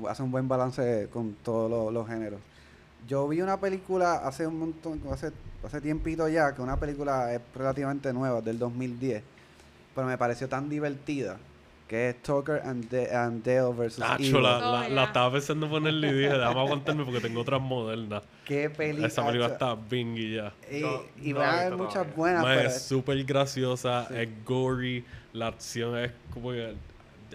[0.10, 2.40] hacen un buen balance con todos los, los géneros.
[3.08, 5.32] Yo vi una película hace un montón, hace,
[5.64, 9.22] hace tiempito ya, que una película es relativamente nueva, del 2010,
[9.94, 11.38] pero me pareció tan divertida,
[11.88, 16.08] que es Tucker and, Da- and Dale versus Nacho, la, Oh, la, estaba pensando ponerle
[16.10, 18.24] y dije, déjame aguantarme porque tengo otras modernas.
[18.46, 19.08] Qué película.
[19.08, 20.52] Esa película está bien y ya.
[20.72, 22.16] Y, Yo y no van a haber muchas todavía.
[22.16, 24.14] buenas, pero es súper graciosa, Sí.
[24.18, 26.74] es gory, la acción es como que,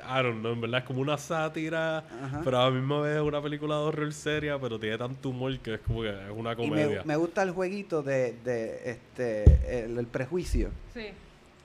[0.03, 2.41] I don't know, en verdad es como una sátira, Ajá.
[2.45, 5.59] pero a la misma vez es una película de horror seria, pero tiene tanto humor
[5.59, 7.01] que es como que es una Y comedia.
[7.01, 11.07] me, me gusta el jueguito de, de este el, el prejuicio, Sí.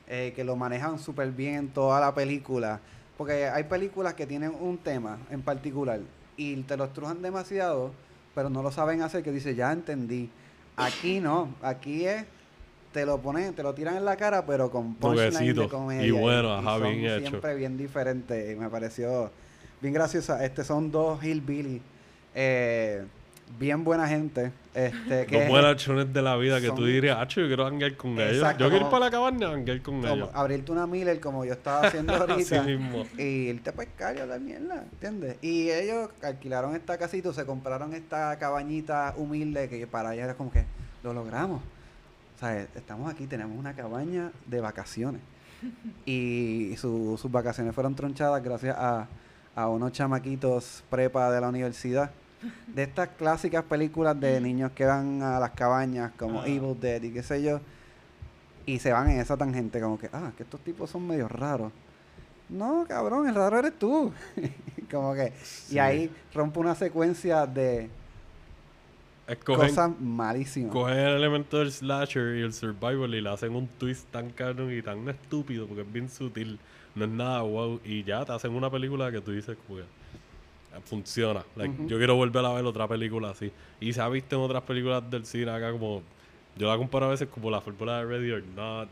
[0.07, 2.79] Eh, que lo manejan súper bien en toda la película.
[3.17, 5.99] Porque hay películas que tienen un tema en particular
[6.37, 7.91] y te lo estrujan demasiado,
[8.33, 10.29] pero no lo saben hacer, que dice, ya entendí.
[10.75, 12.25] Aquí no, aquí es,
[12.91, 16.05] te lo ponen, te lo tiran en la cara, pero con punchline de comedia.
[16.05, 17.29] Y bueno, ajá, son bien hecho.
[17.29, 19.31] siempre bien diferentes y me pareció
[19.81, 20.43] bien graciosa.
[20.43, 21.81] Este son dos hillbilly,
[22.33, 23.05] eh,
[23.57, 24.51] bien buena gente.
[24.75, 27.95] Este, que Los buenachones de la vida que tú son- dirías, acho, yo quiero hangar
[27.95, 28.35] con ellos.
[28.35, 30.29] Yo quiero ir como- para la cabaña a hangar con como ellos.
[30.33, 33.05] abrirte una Miller como yo estaba haciendo Así ahorita mismo.
[33.17, 35.37] y irte a pescar y hablar mierda, ¿entiendes?
[35.41, 40.51] Y ellos alquilaron esta casita, se compraron esta cabañita humilde que para ellos era como
[40.51, 40.65] que
[41.03, 41.61] lo logramos.
[42.35, 45.21] O sea, estamos aquí, tenemos una cabaña de vacaciones.
[46.05, 49.07] Y su- sus vacaciones fueron tronchadas gracias a,
[49.55, 52.11] a unos chamaquitos prepa de la universidad.
[52.67, 56.47] De estas clásicas películas de niños que van a las cabañas como Ah.
[56.47, 57.59] Evil Dead y qué sé yo.
[58.65, 61.71] Y se van en esa tangente como que, ah, que estos tipos son medio raros.
[62.49, 64.11] No, cabrón, el raro eres tú.
[64.91, 65.75] como que, Sí.
[65.75, 67.89] y ahí rompe una secuencia de
[69.27, 70.71] Escogen, cosas malísimas.
[70.71, 74.71] cogen el elemento del slasher y el survival y le hacen un twist tan cabrón
[74.71, 76.59] y tan estúpido porque es bien sutil.
[76.93, 77.79] No es nada wow.
[77.83, 79.85] Y ya te hacen una película que tú dices como que
[80.83, 81.43] funciona.
[81.55, 81.87] Like.
[81.87, 83.51] Yo quiero volver a ver otra película así.
[83.79, 86.01] Y se ha visto en otras películas del cine acá como...
[86.57, 88.87] Yo la comparo a veces como la fórmula de Ready or Not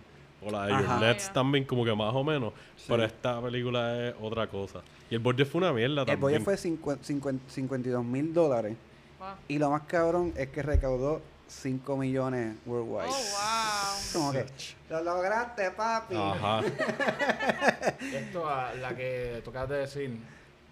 [0.46, 0.82] o la de Ajá.
[0.82, 1.34] Your Nets Yeah.
[1.34, 2.52] también como que más o menos.
[2.76, 2.86] Sí.
[2.90, 4.82] Pero esta película es otra cosa.
[5.10, 6.20] Y el budget fue una mierda El también.
[6.20, 8.76] bollo fue 50 50 52 mil dólares.
[9.20, 9.28] Wow.
[9.48, 13.08] Y lo más cabrón es que recaudó 5 millones worldwide.
[13.10, 14.46] Oh, Como que,
[14.90, 16.16] lo lograste, papi.
[16.18, 16.62] Ajá.
[18.14, 20.18] Esto, a la que tocas de decir,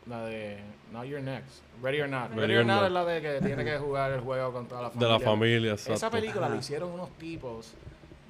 [0.08, 0.58] la de
[0.92, 2.30] Not Your Next, Ready or Not.
[2.32, 4.66] Ready Ready, or or Not es la de que tiene que jugar el juego con
[4.68, 5.18] toda la De familia.
[5.18, 6.18] la familia, Esa exacto.
[6.18, 6.56] película Ajá.
[6.56, 7.74] la hicieron unos tipos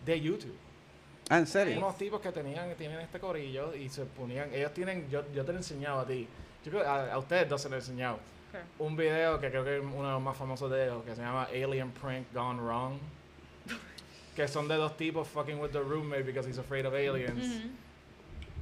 [0.05, 0.55] de YouTube.
[1.29, 1.77] Ah, ¿en serio?
[1.77, 5.51] Unos tipos que tenían, tienen este corillo y se ponían, ellos tienen, yo, yo te
[5.53, 6.27] lo he enseñado a ti,
[6.65, 8.19] yo creo, a, a ustedes dos se lo he enseñado.
[8.79, 11.21] Un video que creo que es uno de los más famosos de ellos, que se
[11.21, 12.95] llama Alien Prank Gone Wrong.
[14.35, 17.63] que son de dos tipos fucking with the roommate because he's afraid of aliens.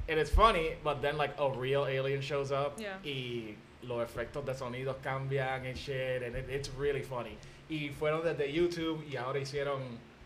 [0.09, 2.99] And it's funny, but then like a real alien shows up Yeah.
[3.03, 7.37] y los efectos de sonidos cambian and shit, and it- it's really funny.
[7.69, 9.81] Y fueron desde YouTube y ahora hicieron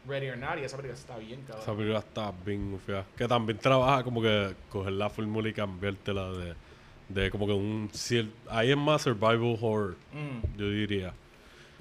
[0.08, 1.78] Ready or Not y esa película está bien Esa cabrón.
[1.78, 3.06] película está bien fea.
[3.18, 6.54] Que también trabaja como que coger la fórmula y cambiártela de,
[7.10, 7.90] de como que un...
[8.50, 10.58] Ahí es más survival horror, Mm.
[10.58, 11.14] yo diría.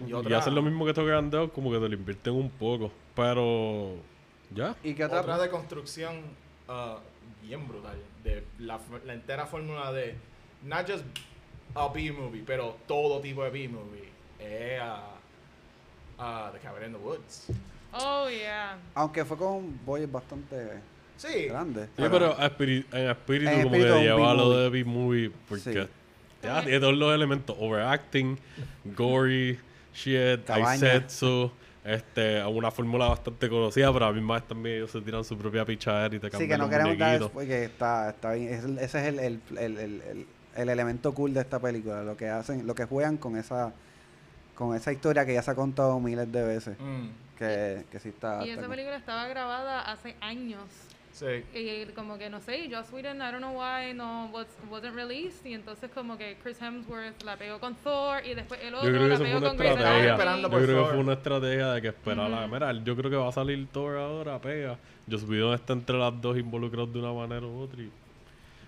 [0.05, 2.51] Y Y otra, hacen lo mismo que estos grandes, como que te lo invierten un
[2.51, 2.91] poco.
[3.15, 3.95] Pero...
[4.55, 4.75] Ya.
[4.85, 5.39] ¿Y qué otra, otra?
[5.39, 6.17] de construcción
[6.69, 6.99] ah,
[7.43, 7.97] bien brutal.
[8.25, 10.15] De la, la entera fórmula de
[10.63, 11.05] not just
[11.75, 14.09] a B-movie, pero todo tipo de B-movie.
[14.39, 15.15] Es ah,
[16.19, 17.47] ah, The Cabin in the Woods.
[17.95, 18.79] Oh, yeah.
[18.95, 20.81] Aunque fue con un budget bastante
[21.17, 21.47] Sí.
[21.47, 21.85] grande.
[21.97, 25.31] Sí, pero en espíritu En como espíritu que un lleva lo de B-movie.
[25.49, 25.89] Porque Sí.
[26.43, 27.55] ya tiene todos los elementos.
[27.59, 28.39] Overacting,
[28.97, 29.59] gory,
[29.95, 30.71] shit, Cabaña.
[30.71, 31.53] hay sexo.
[31.85, 35.65] Este, una fórmula bastante conocida, pero a mí más también ellos se tiran su propia
[35.65, 38.53] pichadera y te Sí, cambian que no los queremos dar porque está, está bien.
[38.55, 42.03] Es ese es el, el, el, el, el- el elemento cool de esta película.
[42.05, 43.73] Lo que hacen, lo que juegan con esa
[44.55, 46.77] con esa historia que ya se ha contado miles de veces.
[46.79, 47.09] Mm,
[47.39, 48.47] Que, que sí está.
[48.47, 50.63] Y esa película estaba grabada hace años.
[51.13, 51.45] Sí.
[51.55, 55.45] Y como que no sé, Joss Whedon, I don't know why, no was, wasn't released.
[55.47, 58.91] Y entonces como que Chris Hemsworth la pegó con Thor y después el Yo otro
[58.91, 61.89] creo que la pegó con Grey's esperando Yo creo que fue una estrategia de que
[61.89, 62.45] esperarla.
[62.47, 62.55] Ujú.
[62.55, 64.79] Mira, yo creo que va a salir Thor ahora, pega.
[65.07, 67.83] Yo Whedon está entre las dos involucrados de una manera u otra.
[67.83, 67.91] y-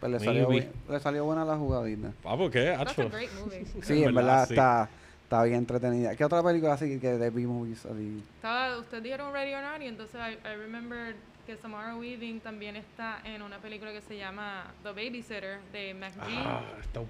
[0.00, 2.12] Pues le salió, le salió buena la jugadita.
[2.24, 3.08] Ah, ¿por qué, That's a hacho?
[3.10, 3.64] great movie.
[3.82, 4.94] Sí, En verdad, verdad sí.
[5.34, 6.14] Está, bien entretenida.
[6.16, 8.22] ¿Qué otra película así que de B-movies así?
[8.36, 11.14] Estaba, usted dijeron Ready or Not y entonces I, I remember
[11.46, 16.38] que Samara Weaving también está en una película que se llama The Babysitter de McGee.
[16.38, 17.00] Ah, está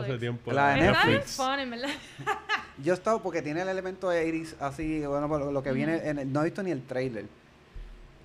[0.00, 0.50] hace tiempo.
[0.52, 1.36] La de Netflix.
[1.36, 1.90] fun, en verdad.
[2.82, 6.08] Yo he estado porque tiene el elemento de Iris así, bueno, lo, lo que viene,
[6.08, 7.26] en el- no he visto ni el trailer.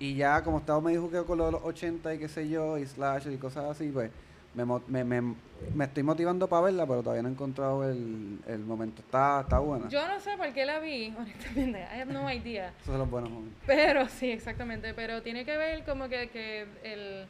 [0.00, 2.78] Y ya como estaba medio jugueo con lo de los 80 y qué sé yo,
[2.78, 4.10] y slash y cosas así, pues
[4.54, 5.34] me, me, me,
[5.74, 9.02] me estoy motivando para verla, pero todavía no he encontrado el, el momento.
[9.02, 9.88] Está, está buena.
[9.88, 11.80] Yo no sé por qué la vi, honestamente.
[11.80, 12.68] I have no idea.
[12.68, 13.58] Esos son los buenos momentos.
[13.66, 14.94] Pero sí, exactamente.
[14.94, 17.26] Pero tiene que ver como que, que el,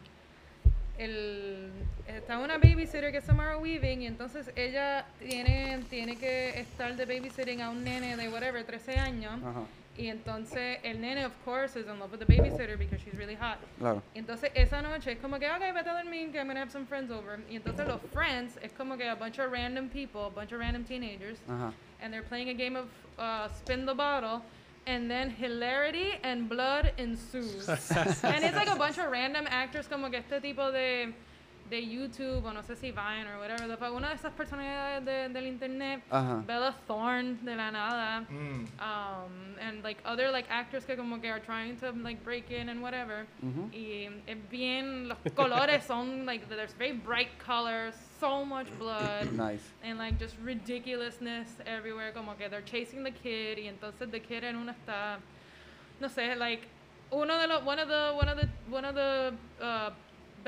[0.98, 1.70] el
[2.06, 7.04] está una babysitter que es Samara Weaving y entonces ella tiene, tiene que estar de
[7.04, 9.34] babysitting a un nene de whatever, 13 años.
[9.44, 9.62] Ajá,
[9.98, 13.34] Y entonces el nene, of course, is in love with the babysitter because she's really
[13.34, 13.58] hot.
[13.80, 14.00] claro.
[14.14, 16.70] Y entonces esa noche es como que, ok, vete a dormir, que I'm gonna have
[16.70, 17.40] some friends over.
[17.50, 20.60] Y entonces los friends es como que a bunch of random people, a bunch of
[20.60, 21.72] random teenagers, Ajá.
[22.00, 22.86] and they're playing a game of
[23.18, 24.40] uh, spin the bottle,
[24.86, 27.68] and then hilarity and blood ensues.
[27.68, 31.12] and it's like a bunch of random actors, como que este tipo de,
[31.68, 35.04] de YouTube, o no sé si Vine or whatever, the fuck, una de esas personalidades
[35.04, 36.00] de- del internet.
[36.46, 38.66] Bella Thorne de la nada, Mm.
[38.80, 42.68] um, and like other like actors que como que are trying to like break in
[42.68, 43.26] and whatever.
[43.44, 43.70] Ujú.
[43.72, 49.62] Y es bien, los colores son like, there's very bright colors, so much blood, Nice.
[49.82, 54.44] and like just ridiculousness everywhere, como que they're chasing the kid, y entonces the kid
[54.44, 55.18] en una está,
[56.00, 56.62] no sé, like,
[57.10, 59.90] uno de los, one of the, one of the, one of the, uh,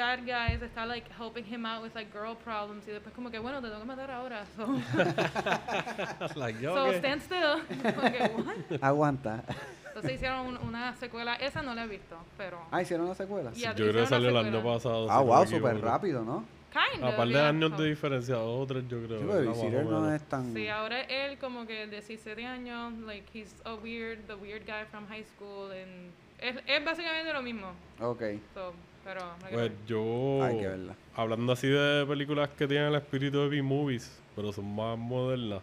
[0.00, 3.38] bad guys está like helping him out with like girl problems y después como que
[3.38, 4.66] bueno te tengo que matar ahora so,
[6.36, 6.96] like, yo, so ¿qué?
[6.98, 7.60] stand still
[8.12, 9.44] que, "What?" Aguanta.
[9.88, 13.52] entonces hicieron un- una secuela esa no la he visto pero Ah, hicieron una secuela.
[13.52, 15.08] Yeah, Yo creo que salió el año pasado.
[15.10, 16.44] Ah, si wow, súper rápido, ¿no?
[16.72, 19.18] kind of, A par de yeah, años so- de diferencia, dos o tres yo creo.
[19.20, 20.54] Sí, pero Visitor no es tan...
[20.54, 25.04] Sí, ahora él como que 17 años, like he's a weird, the weird guy from
[25.08, 27.72] high school, and es, es básicamente lo mismo.
[28.00, 28.22] Ok,
[28.54, 28.72] So,
[29.04, 29.20] pero
[29.50, 30.94] Pues yo, hay que verla.
[31.16, 35.60] hablando así de películas que tienen el espíritu de B-movies, pero son más modernas,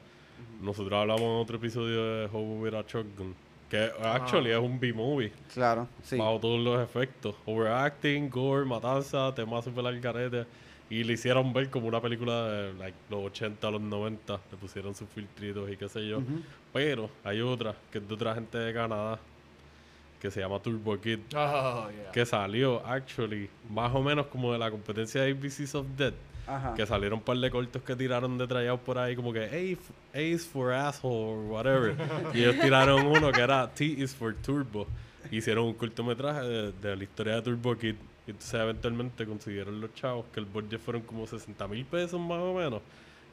[0.62, 3.34] nosotros hablamos en otro episodio de Hobo with a Shotgun,
[3.70, 6.18] que actually es un B-movie, Claro, sí.
[6.18, 7.36] bajo todos los efectos.
[7.46, 10.46] Overacting, gore, matanza, temas super al carete.
[10.90, 14.40] Y le hicieron ver como una película de like, los 80, los 90.
[14.52, 16.22] Le pusieron sus filtritos y qué sé yo.
[16.72, 19.20] Pero hay otra, que es de otra gente de Canadá,
[20.20, 21.20] que se llama Turbo Kid.
[21.36, 22.12] Oh, yeah.
[22.12, 26.14] Que salió, actually, más o menos como de la competencia de ABCs of Dead.
[26.48, 26.74] Ajá.
[26.76, 29.78] Que salieron un par de cortos que tiraron de tryout por ahí, como que
[30.14, 31.96] A, A is for asshole or whatever.
[32.34, 34.88] y ellos tiraron uno que era T is for turbo.
[35.30, 37.96] Hicieron un cortometraje de, de la historia de Turbo Kid.
[38.28, 42.40] Y entonces eventualmente consiguieron los chavos, que el budget fueron como 60 mil pesos más
[42.40, 42.82] o menos.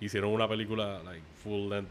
[0.01, 1.89] Hicieron una película, like, full length.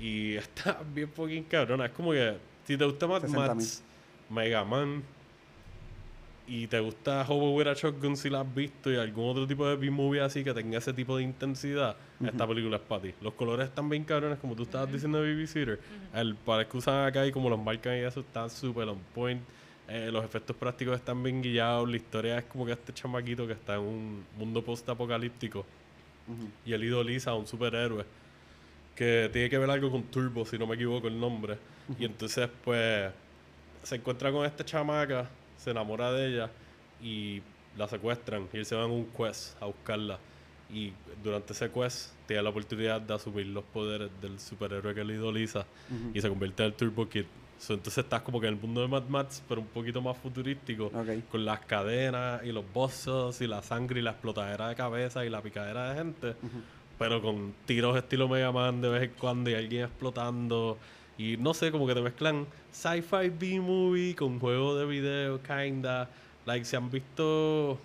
[0.00, 1.86] Y está bien fucking cabrona.
[1.86, 3.36] Es como que, si te gusta Mad 60.000.
[3.36, 3.82] Max,
[4.32, 5.02] Mega Man
[6.46, 9.66] y te gusta Hobo with a Shotgun si la has visto y algún otro tipo
[9.66, 13.14] de B-movie así que tenga ese tipo de intensidad, esta película es para ti.
[13.20, 15.80] Los colores están bien cabrones, como tú estabas diciendo de Babysitter.
[16.14, 19.40] El para que usan acá y como los marcan y eso está súper on point.
[19.88, 21.88] Eh, los efectos prácticos están bien guiados.
[21.88, 25.64] La historia es como que este chamaquito que está en un mundo post-apocalíptico
[26.64, 28.04] y él idoliza a un superhéroe
[28.94, 31.56] que tiene que ver algo con Turbo, si no me equivoco el nombre.
[31.98, 33.10] Y entonces, pues,
[33.82, 36.50] se encuentra con esta chamaca, se enamora de ella
[37.02, 37.42] y
[37.76, 38.48] la secuestran.
[38.52, 40.18] Y él se va en un quest a buscarla.
[40.72, 45.10] Y durante ese quest tiene la oportunidad de asumir los poderes del superhéroe que él
[45.10, 45.60] idoliza
[45.90, 46.10] Ujú.
[46.14, 47.24] y se convierte en el Turbo Kid.
[47.58, 50.16] So, entonces estás como que en el mundo de Mad Max, pero un poquito más
[50.18, 51.28] futurístico Ok.
[51.30, 55.30] con las cadenas y los bosses y la sangre y la explotadera de cabeza y
[55.30, 56.34] la picadera de gente,
[56.98, 60.76] pero con tiros estilo Mega Man de vez en cuando y alguien explotando.
[61.18, 66.08] Y no sé, como que te mezclan sci-fi B-movie con juego de video, kinda.
[66.46, 67.78] Like, se han visto.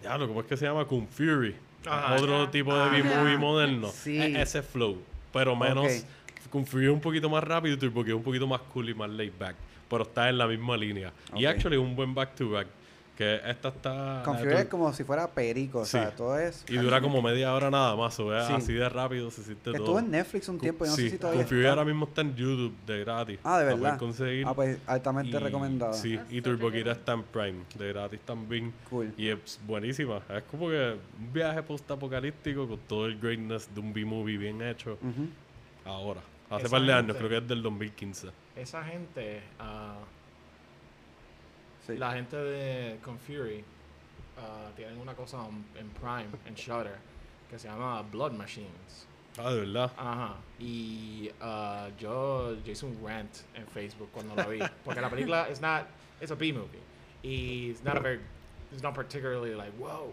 [0.00, 0.84] Diablo, ¿cómo es que se llama?
[0.86, 1.54] Kung Fury.
[1.86, 2.14] Ajá.
[2.16, 2.88] Otro tipo de Ah.
[2.88, 3.88] B-movie moderno.
[3.92, 4.18] Sí.
[4.20, 4.98] E- ese flow.
[5.32, 5.86] Pero menos.
[5.86, 6.50] Ok.
[6.50, 8.88] Kung Fury es un poquito más rápido y Turbo Kid es un poquito más cool
[8.88, 9.54] y más laid back.
[9.88, 11.12] Pero está en la misma línea.
[11.36, 12.66] Y actually un buen back to back.
[13.20, 13.92] Que esta está.
[14.16, 15.90] la Con de Fury es como si fuera perico, o Sí.
[15.90, 16.64] sea, todo es...
[16.70, 18.18] Y dura como media hora nada más.
[18.18, 18.52] O sea, Sí.
[18.54, 19.84] así de rápido se siente Que todo.
[19.84, 21.68] estuvo en Netflix un tiempo, yo no sí, sé si todavía está.
[21.68, 23.38] ahora mismo está en YouTube de gratis.
[23.44, 23.98] Ah, de verdad.
[23.98, 24.46] conseguir.
[24.48, 25.92] Ah, pues altamente Y- recomendado.
[25.92, 26.90] Sí, That's y such a Turbo good Kid one.
[26.92, 28.72] está en Prime, de gratis también.
[28.88, 29.12] Cool.
[29.18, 30.22] Y es buenísima.
[30.34, 34.96] Es como que un viaje post-apocalíptico con todo el greatness de un B-movie bien hecho
[35.84, 36.20] ahora.
[36.48, 38.28] Hace par de años, creo que es del 2015.
[38.56, 39.96] Esa gente, ah,
[41.86, 41.96] Sí.
[41.96, 43.64] la gente de Confury,
[44.38, 45.38] ah, tienen una cosa
[45.76, 46.96] en, Prime, en Shutter,
[47.48, 49.06] que se llama Blood Machines.
[49.38, 49.92] Ah, de verdad.
[49.96, 50.36] Ajá.
[50.58, 54.58] Y ah, yo, yo hice un rant en Facebook cuando la vi.
[54.84, 55.86] Porque la película es not,
[56.20, 56.80] it's a B movie.
[57.22, 58.20] Y it's not a very,
[58.72, 60.12] it's not particularly like, wow.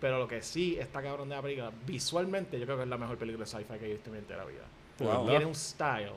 [0.00, 2.98] Pero lo que sí está cabrón de la película, visualmente yo creo que es la
[2.98, 4.64] mejor película de sci-fi que he visto en mi entera vida.
[5.00, 5.28] Wow.
[5.28, 6.14] Tiene un style,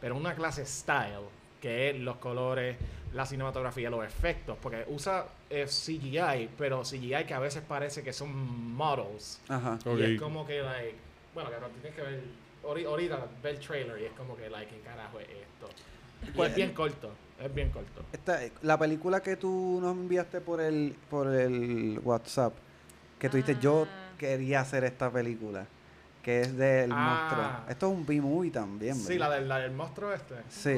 [0.00, 1.26] pero una clase style,
[1.66, 2.76] que es los colores,
[3.12, 8.12] la cinematografía, los efectos, porque usa eh, CGI, pero CGI que a veces parece que
[8.12, 8.30] son
[8.74, 9.40] models.
[9.48, 9.78] Ajá.
[9.84, 9.98] Ok.
[9.98, 10.94] Y es como que, like,
[11.34, 12.20] bueno, que tienes que ver,
[12.64, 15.68] ahori- ahorita ve el trailer y es como que, like, ¿qué carajo es esto?
[16.36, 17.10] Pues- es bien corto,
[17.42, 18.02] es bien corto.
[18.12, 22.52] Esta, la película que tú nos enviaste por el, por el WhatsApp,
[23.18, 24.12] que tú dijiste, yo Ah.
[24.18, 25.66] quería hacer esta película,
[26.22, 27.28] que es del Ah.
[27.28, 27.70] monstruo.
[27.72, 29.40] Esto es un B-movie también, Sí, la ¿verdad?
[29.40, 30.34] del, la del monstruo este.
[30.48, 30.74] Sí.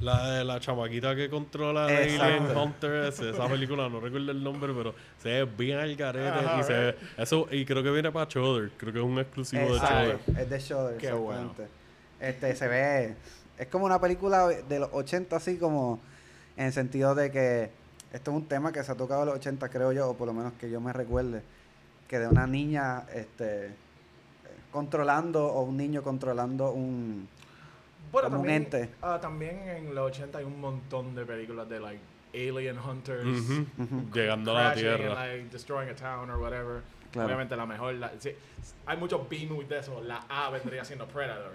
[0.00, 2.24] La de la chamaquita que controla a Exacto.
[2.24, 6.26] Alien Hunter, ese, esa película, no recuerdo el nombre, pero se ve bien al garete
[6.26, 9.18] Ajá, y se ve, eso, y creo que viene para Shudder, creo que es un
[9.18, 10.10] exclusivo de Shudder.
[10.10, 11.40] Exacto, es de Shudder, Qué bueno.
[11.50, 11.80] exactamente.
[12.18, 13.14] Este, se ve,
[13.58, 16.00] es como una película de los 80 así como,
[16.56, 17.70] en el sentido de que
[18.12, 20.26] esto es un tema que se ha tocado en los 80 creo yo, o por
[20.26, 21.42] lo menos que yo me recuerde,
[22.08, 23.70] que de una niña, este,
[24.72, 27.28] controlando, o un niño controlando un,
[28.12, 28.88] Bueno, Como un también, ente.
[29.02, 32.00] ah, también en los 80 hay un montón de películas de, like,
[32.34, 33.24] Alien Hunters.
[34.12, 35.14] Llegando a la and, Tierra.
[35.14, 36.82] like, destroying a town or whatever.
[37.12, 37.26] Claro.
[37.26, 38.30] Obviamente la mejor, la- sí,
[38.86, 40.00] hay muchos B-movies de eso.
[40.02, 41.52] La A vendría siendo Predator.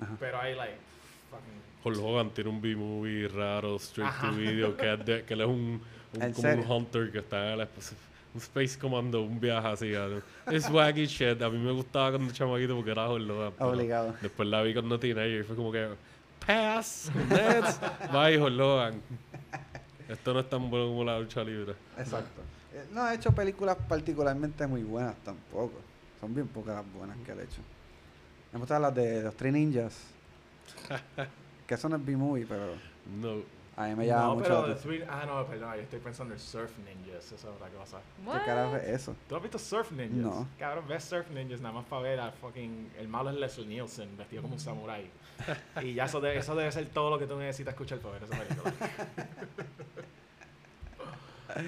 [0.00, 0.16] Ajá.
[0.18, 0.76] Pero hay like
[1.30, 4.30] fucking Hulk Hogan tiene un B-movie raro, straight Ajá.
[4.30, 5.80] to video, que, es de- que él es un,
[6.14, 7.94] un- ¿En como un hunter que está en el esp-
[8.34, 9.92] un Space Commando, un viaje así.
[9.92, 10.52] ¿no?
[10.52, 11.40] Es wacky shit.
[11.42, 14.14] A mí me gustaba cuando chamaquito porque era pero Obligado.
[14.20, 15.88] Después la vi cuando teenager y fue como que,
[16.46, 17.80] pass, Nets,
[18.12, 19.00] bye Hogan.
[20.08, 21.74] Esto no es tan bueno como la lucha libre.
[21.98, 22.40] Exacto.
[22.72, 25.74] Eh, No ha hecho películas particularmente muy buenas tampoco.
[26.20, 27.60] Son bien pocas las buenas que ha hecho.
[28.52, 29.94] Me gustan las de los Three Ninjas.
[31.66, 32.74] que eso no es B-movie, pero
[33.20, 33.57] No.
[33.78, 34.74] A mí me llama no, mucho pero la.
[34.74, 37.98] Three, ah, no, perdón, yo estoy pensando en Surf Ninjas, esa es otra cosa.
[38.24, 39.16] ¿Qué carajo es eso?
[39.28, 40.16] ¿Tú has visto Surf Ninjas?
[40.16, 40.48] No.
[40.58, 42.90] Cabrón, ves Surf Ninjas nada más para ver a fucking...
[42.98, 45.08] El malo es Leslie Nielsen, vestido como un samurai.
[45.82, 48.24] y ya eso, debe- eso debe ser todo lo que tú necesitas escuchar para ver
[48.24, 48.72] esa película.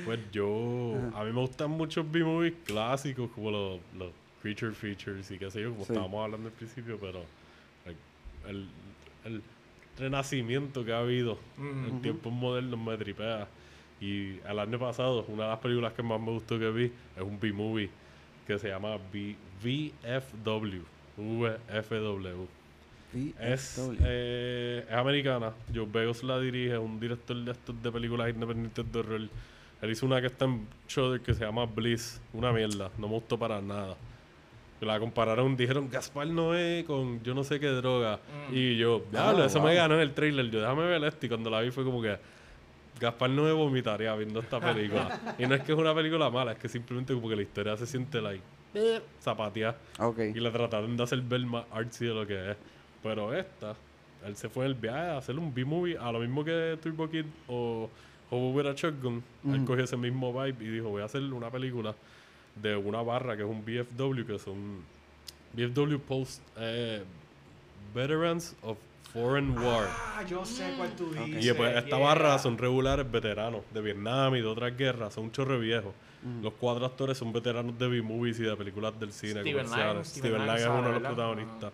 [0.05, 5.39] Pues yo, a mí me gustan muchos B-movies clásicos como los, los Creature Features y
[5.39, 5.93] qué sé yo, como Sí.
[5.93, 7.25] estábamos hablando al principio, pero
[7.87, 7.99] like,
[8.47, 8.69] el,
[9.25, 9.43] el
[10.01, 11.85] renacimiento que ha habido Mm.
[11.89, 13.47] en tiempos modernos me tripea.
[14.01, 16.85] Y el año pasado, una de las películas que más me gustó que vi
[17.17, 17.91] es un B-movie
[18.47, 20.83] que se llama V- VFW.
[21.19, 22.47] VFW.
[23.41, 23.97] Es, VFW.
[24.05, 25.53] eh, es americana.
[25.75, 29.21] Joe Begos la dirige, un director de estos de películas independientes de horror.
[29.83, 32.21] Él hizo una que está en Shudder que se llama Bliss.
[32.33, 32.91] Una mierda.
[32.99, 33.97] No me gustó para nada.
[34.81, 38.19] La compararon, dijeron Gaspar Noé con yo no sé qué droga.
[38.51, 38.55] Mm.
[38.55, 39.69] Y yo, diablo, Ah, eso wow.
[39.69, 40.51] me ganó en el trailer.
[40.51, 41.27] Yo déjame ver esto.
[41.27, 42.17] Y cuando la vi fue como que
[42.99, 45.21] Gaspar no me vomitaría viendo esta película.
[45.39, 47.77] y no es que es una película mala, es que simplemente como que la historia
[47.77, 48.43] se siente like
[48.75, 49.77] eh, zapateada.
[49.99, 50.19] Ok.
[50.35, 52.57] Y le trataron de hacer ver más artsy de lo que es.
[53.03, 53.75] Pero esta,
[54.27, 57.09] él se fue en el viaje a hacer un B-movie a lo mismo que Turbo
[57.11, 57.91] Kid o
[58.31, 59.23] Hobo with a Shotgun.
[59.45, 59.65] Él Ujú.
[59.67, 61.95] cogió ese mismo vibe y dijo, voy a hacer una película
[62.57, 64.83] de una barra que es un BFW, que son
[65.53, 67.03] BFW Post eh,
[67.95, 68.79] Veterans of
[69.13, 69.89] Foreign War.
[69.89, 71.45] Ah, yo sé cuál tú dices.
[71.45, 71.99] Y pues esta yeah.
[71.99, 75.93] barra son regulares veteranos de Vietnam y de otras guerras, son un chorro viejos.
[76.23, 76.43] Mm.
[76.43, 79.95] Los cuatro actores son veteranos de B-movies y de películas del cine Steven comerciales.
[79.95, 81.73] Lang, Steven, Steven Lang es uno de los protagonistas.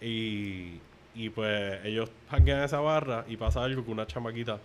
[0.00, 0.80] Y,
[1.14, 4.58] y pues ellos hanguean a esa barra y pasa algo que una chamaquita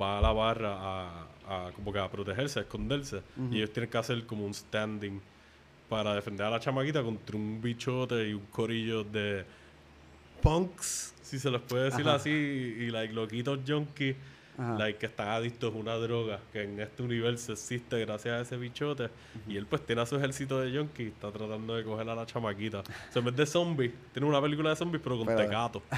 [0.00, 3.22] va a la barra a, a como que a protegerse, a esconderse.
[3.50, 5.20] Y ellos tienen que hacer como un standing
[5.88, 9.44] para defender a la chamaquita contra un bichote y un corillo de
[10.42, 12.16] punks, si se les puede decir Ajá.
[12.16, 14.14] así, y, y, like loquitos junkies,
[14.58, 14.76] Ajá.
[14.76, 18.56] like que están adictos a una droga que en este universo existe gracias a ese
[18.56, 19.08] bichote.
[19.46, 22.14] Y él pues tiene a su ejército de junkies y está tratando de coger a
[22.14, 22.80] la chamaquita.
[22.80, 25.82] O sea, en vez de zombies, tiene una película de zombies pero con Pero- tecato.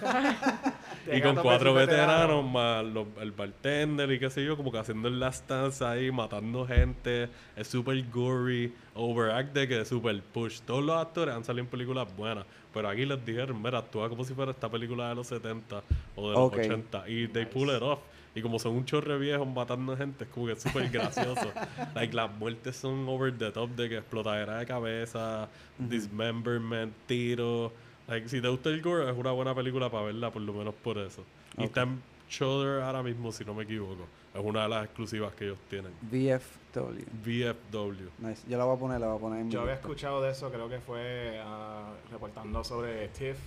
[1.04, 4.78] Te y con cuatro veteranos más los- el bartender y qué sé yo, como que
[4.78, 7.28] haciendo el last dance ahí, matando gente.
[7.54, 10.60] Es super gory, overacted, que es super push.
[10.60, 14.24] Todos los actores han salido en películas buenas, pero aquí les dijeron, mira, actúa como
[14.24, 15.82] si fuera esta película de los 70
[16.16, 16.58] o de los Ok.
[16.58, 17.08] 80.
[17.08, 18.00] Y they pull it off.
[18.34, 21.50] Y como son un chorre viejos matando gente, es como que es súper gracioso.
[21.94, 27.72] like, las muertes son over the top de que explotadera de cabeza, dismemberment, tiro.
[28.08, 30.74] Like, si te gusta el gore, es una buena película para verla, por lo menos
[30.74, 31.24] por eso.
[31.56, 34.06] Y está en Shudder ahora mismo, si no me equivoco.
[34.34, 35.92] Es una de las exclusivas que ellos tienen.
[36.02, 37.04] VFW.
[37.24, 38.08] VFW.
[38.18, 38.42] Nice.
[38.48, 39.86] Yo la voy a poner, la voy a poner en mi Yo había lista.
[39.88, 43.38] escuchado de eso, creo que fue ah, reportando sobre TIFF.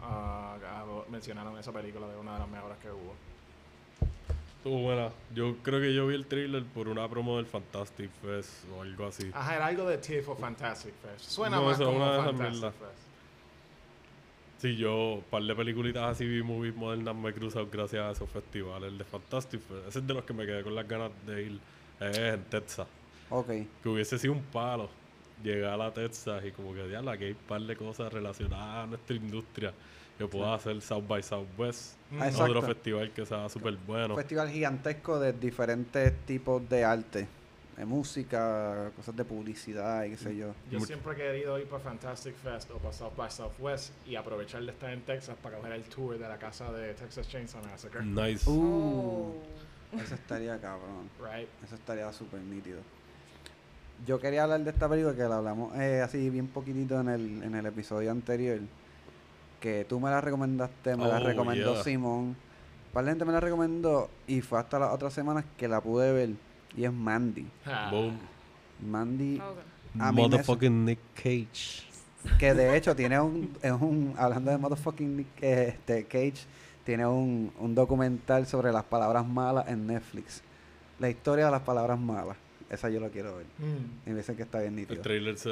[0.00, 3.14] ah, ah, mencionaron esa película de una de las mejores que hubo.
[4.58, 5.08] Estuvo buena.
[5.34, 9.06] Yo creo que yo vi el trailer por una promo del Fantastic Fest o algo
[9.06, 9.30] así.
[9.34, 11.30] Ajá, era algo de TIFF o Fantastic Fest.
[11.30, 12.60] Suena No, más como Fantastic.
[12.72, 13.11] Fest.
[14.62, 18.12] Sí, yo, un par de peliculitas así vi movies modernas me he cruzado gracias a
[18.12, 18.92] esos festivales.
[18.92, 21.42] El de Fantastic Fest, ese es de los que me quedé con las ganas de
[21.42, 21.60] ir.
[21.98, 22.86] Es en Texas.
[23.28, 23.48] Ok.
[23.82, 24.88] Que hubiese sido un palo
[25.42, 28.84] llegar a Texas y como que ya la que hay un par de cosas relacionadas
[28.84, 29.74] a nuestra industria
[30.16, 31.96] que pueda hacer South by Southwest.
[32.20, 34.14] Ah, Otro festival que sea súper bueno.
[34.14, 37.26] Un festival gigantesco de diferentes tipos de arte.
[37.76, 40.48] De música, cosas de publicidad y qué sé yo.
[40.70, 40.86] Yo Mucho.
[40.86, 44.72] siempre he querido ir para Fantastic Fest o para South by Southwest y aprovechar de
[44.72, 48.04] estar en Texas para coger el tour de la casa de Texas Chainsaw Massacre.
[48.04, 48.48] Nice.
[48.48, 49.32] Uh,
[49.94, 50.00] Oh.
[50.00, 51.08] eso estaría cabrón.
[51.18, 51.48] Right?
[51.64, 52.80] Eso estaría súper nítido.
[54.06, 57.42] Yo quería hablar de esta película que la hablamos eh, así bien poquitito en el,
[57.42, 58.58] en el episodio anterior.
[59.60, 61.82] Que tú me la recomendaste, me la Oh, recomendó yeah.
[61.84, 62.18] Simón.
[62.20, 62.36] Un
[62.92, 66.12] par de gente me la recomendó y fue hasta las otras semanas que la pude
[66.12, 66.30] ver.
[66.76, 67.46] Y es Mandy.
[67.66, 67.88] Ah.
[67.90, 68.18] Boom.
[68.80, 69.62] Mandy, Okay.
[70.00, 71.82] a mí me- Motherfucking Nick Cage.
[72.38, 76.44] que de hecho tiene un, es un hablando de motherfucking Nick, este, Cage,
[76.84, 80.42] tiene un, un documental sobre las palabras malas en Netflix.
[80.98, 82.36] La historia de las palabras malas.
[82.70, 83.46] Esa yo la quiero ver.
[83.58, 84.08] Mm.
[84.08, 85.02] Y me dicen que está bien El nítido.
[85.02, 85.48] trailer se,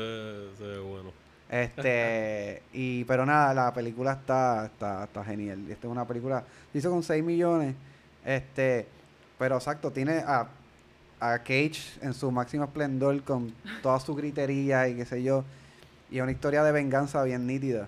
[0.56, 1.12] se ve bueno.
[1.50, 5.60] Este, y pero nada, la película está, está, está genial.
[5.70, 7.74] Esta es una película, se hizo con 6 millones.
[8.24, 8.86] Este,
[9.38, 10.48] pero exacto, tiene a,
[11.20, 13.52] a Cage en su máximo esplendor con
[13.82, 15.44] toda su gritería y qué sé yo.
[16.10, 17.86] Y es una historia de venganza bien nítida,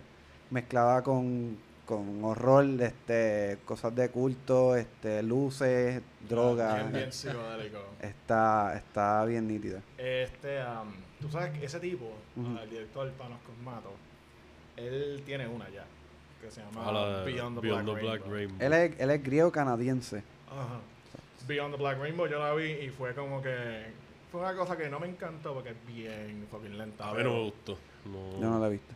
[0.51, 1.57] mezclada con,
[1.87, 6.76] con horror, este, cosas de culto, este, luces, drogas.
[6.76, 7.78] Bien, bien psicodélico.
[8.01, 9.80] Está, está bien nítida.
[9.99, 13.93] Este, um, tú sabes que ese tipo, el director Panos Cosmato,
[14.76, 15.85] él tiene una ya,
[16.41, 18.33] que se llama Ah, Beyond the Beyond Black, the Black Rainbow.
[18.33, 18.66] Rainbow.
[18.66, 20.22] Él es, él es griego canadiense.
[20.49, 20.80] Ajá.
[21.47, 23.86] Beyond the Black Rainbow yo la vi y fue como que
[24.30, 27.05] fue una cosa que no me encantó porque es bien fucking lenta.
[27.09, 27.78] A mí pero, no me gustó.
[28.07, 28.40] No.
[28.40, 28.95] Yo no la he visto.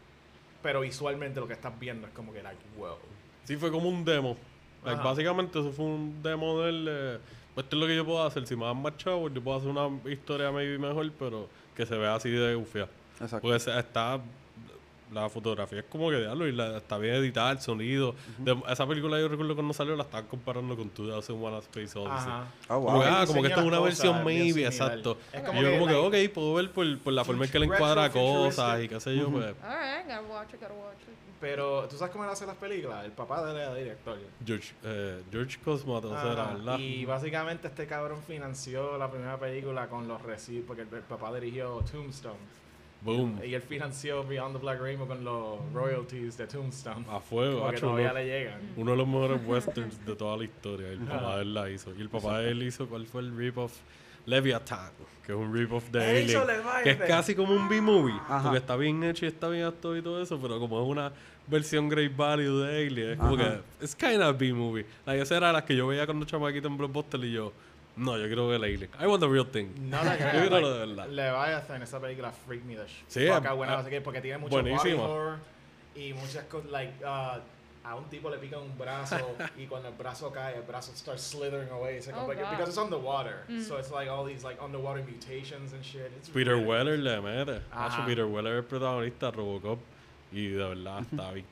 [0.62, 2.96] pero visualmente lo que estás viendo es como que like wow.
[3.44, 4.36] Sí, fue como un demo.
[4.84, 6.86] Like, básicamente eso fue un demo del...
[6.88, 7.18] eh,
[7.56, 8.46] esto es lo que yo puedo hacer.
[8.46, 11.96] Si me dan más chavos, yo puedo hacer una historia maybe mejor, pero que se
[11.96, 12.88] vea así de gufia.
[13.20, 13.40] Exacto.
[13.40, 14.20] Porque se- está...
[15.12, 18.14] La fotografía es como que diablo y la, está bien editada, el sonido.
[18.38, 22.32] De- esa película yo recuerdo cuando salió la estaban comparando con 2001 Space Odyssey.
[22.68, 23.02] Oh, wow.
[23.02, 25.16] ah, como que diseña esto es una versión maybe, exacto.
[25.32, 25.94] Es Y yo que, como que,
[26.26, 29.16] ok, puedo ver por, por la forma en que le encuadra cosas y qué sé
[29.16, 29.44] yo, pues...
[29.44, 31.14] All right, gotta watch it, gotta watch it.
[31.40, 34.18] Pero tú sabes cómo él hace las películas, el papá de él era director.
[34.44, 36.78] George, eh, George Cosmatos era, ¿verdad?
[36.78, 41.32] Y básicamente este cabrón financió la primera película con los recibos, porque el, el papá
[41.34, 42.65] dirigió Tombstone.
[43.02, 43.40] Boom.
[43.44, 47.04] Y él financió Beyond the Black Rainbow con los royalties de Tombstone.
[47.08, 48.60] A fuego, Como que todavía uno, le llegan.
[48.76, 50.88] uno de los mejores westerns de toda la historia.
[50.88, 51.94] El papá de él la hizo.
[51.96, 53.72] Y el papá de él hizo, ¿cuál fue el rip-off?
[54.24, 54.90] Leviathan,
[55.24, 56.26] que es un rip-off de Alien.
[56.26, 56.82] Leviathan.
[56.82, 58.18] Que es casi como un B-movie.
[58.42, 61.12] Porque está bien hecho y está bien actuado y todo eso, pero como es una
[61.46, 63.60] versión Great Value de Alien, es como Ajá.
[63.78, 64.84] que es kind of B-movie.
[65.06, 67.52] Like, esa era la que yo veía cuando chamaquito en Blockbuster y yo,
[67.96, 68.90] no, yo quiero ver el Alien.
[69.00, 69.68] I want the real thing.
[69.90, 70.30] No la Yo creo.
[70.32, 71.08] quiero like, lo de verdad.
[71.08, 73.86] Leviathan, esa película freak me the sh- Sí, fuck ah, out when I ah, was
[73.86, 75.38] a kid, porque tiene mucho horror
[75.94, 77.38] y muchas cosas, like, uh,
[77.84, 79.16] a un tipo le pica un brazo
[79.56, 81.96] y cuando el brazo cae, el brazo starts slithering away.
[81.96, 82.50] It's like, Oh, like- God.
[82.50, 83.44] because it's underwater.
[83.48, 83.62] Mm.
[83.62, 86.10] So it's like all these like underwater mutations and shit.
[86.18, 87.62] It's Peter really- Weller le mete.
[87.72, 87.88] Ajá.
[88.02, 89.78] Hacho, Peter Weller es el protagonista de Robocop.
[90.32, 91.46] Y de verdad está bien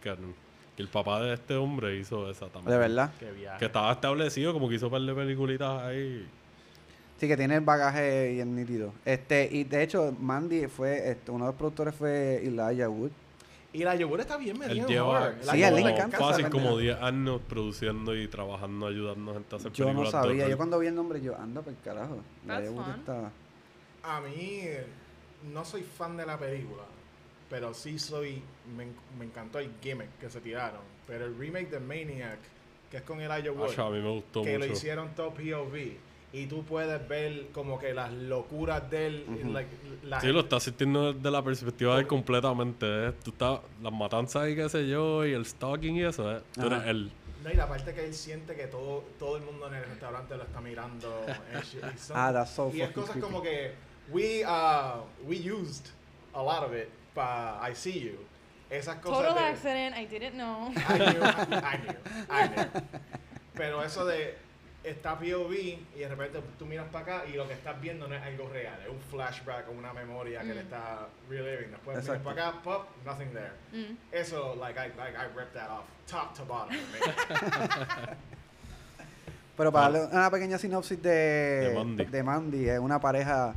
[0.77, 2.73] Y el papá de este hombre hizo esa también.
[2.73, 3.13] De verdad.
[3.19, 3.59] Qué viaje.
[3.59, 6.27] Que estaba establecido, como que hizo un par de peliculitas ahí.
[7.19, 8.93] Sí, que tiene el bagaje bien nítido.
[9.05, 13.13] Este, y de hecho, Mandy fue, este, uno de los productores fue Elijah Wood.
[13.73, 15.35] Y la yogur está bien Él metida en lleva horror.
[15.43, 16.99] Sí, a él le encanta fácil como pendeja.
[17.01, 20.57] 10 años produciendo y trabajando, ayudando a gente a hacer Yo no películas sabía, yo
[20.57, 22.19] cuando vi el nombre, yo, anda por el carajo.
[22.47, 22.95] Wood fun.
[22.99, 23.33] está...
[24.05, 24.87] A mí eh,
[25.53, 26.83] no soy fan de la película,
[27.51, 28.43] pero sí soy.
[28.77, 28.87] Me,
[29.19, 30.81] me encantó el gimmick que se tiraron.
[31.07, 32.39] Pero el remake de Maniac,
[32.91, 34.67] que es con Elijah Wood, Hacho, a mí me gustó que mucho.
[34.67, 35.77] lo hicieron todo POV.
[36.33, 39.25] Y tú puedes ver como que las locuras de él.
[39.29, 39.53] Ujú.
[39.53, 39.71] like,
[40.03, 42.87] la Sí, lo estás sintiendo desde la perspectiva de él completamente.
[43.09, 43.13] ¿eh?
[43.23, 46.41] Tú estás, las matanzas y qué sé yo, y el stalking y eso, ¿eh?
[46.55, 46.77] Tú Ajá.
[46.79, 47.13] eres él.
[47.45, 50.37] No, y la parte que él siente que todo, todo el mundo en el restaurante
[50.37, 51.25] lo está mirando.
[51.55, 53.21] and shit, y son- Ah, that's so y es cosas creepy.
[53.29, 53.75] como que
[54.11, 55.87] we, uh, we used
[56.33, 58.19] a lot of it para I See You.
[58.71, 59.97] Esas cosas Total de, accident.
[59.97, 60.69] I didn't know.
[60.71, 61.29] I knew, I,
[61.63, 61.97] I knew,
[62.31, 62.67] I knew.
[63.55, 64.37] Pero eso de
[64.83, 68.15] está POV y de repente tú miras para acá y lo que estás viendo no
[68.15, 70.65] es algo real, es un flashback o una memoria que le Mm.
[70.65, 71.71] está reliving.
[71.71, 72.25] Después miras Exacto.
[72.35, 73.53] para acá, pop, nothing there.
[73.73, 73.97] Mm.
[74.13, 76.77] Eso, like, I, like, I ripped that off, top to bottom.
[79.57, 81.11] Pero para darle una pequeña sinopsis de,
[81.71, 82.05] De Mandy.
[82.07, 83.55] de Mandy, es una pareja,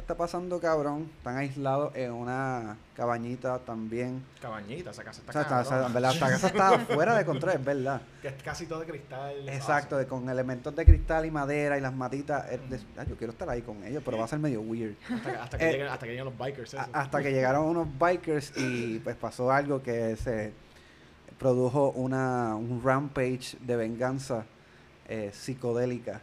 [0.00, 4.22] está pasando cabrón, están aislados en una cabañita también.
[4.40, 7.64] Cabañita, esa casa está O sea, está- verdad, esta casa está fuera de control, es
[7.64, 8.00] verdad.
[8.22, 9.48] Que es casi todo de cristal.
[9.48, 12.50] Exacto, de- con elementos de cristal y madera y las matitas.
[12.50, 14.94] es de- ah, yo quiero estar ahí con ellos, pero va a ser medio weird.
[15.10, 16.74] Hasta, que- hasta que Eh, lleguen, hasta que lleguen los bikers.
[16.74, 16.86] Esos.
[16.92, 20.52] hasta que llegaron unos bikers y pues pasó algo que se
[21.38, 24.44] produjo una, un rampage de venganza
[25.08, 26.20] eh, psicodélica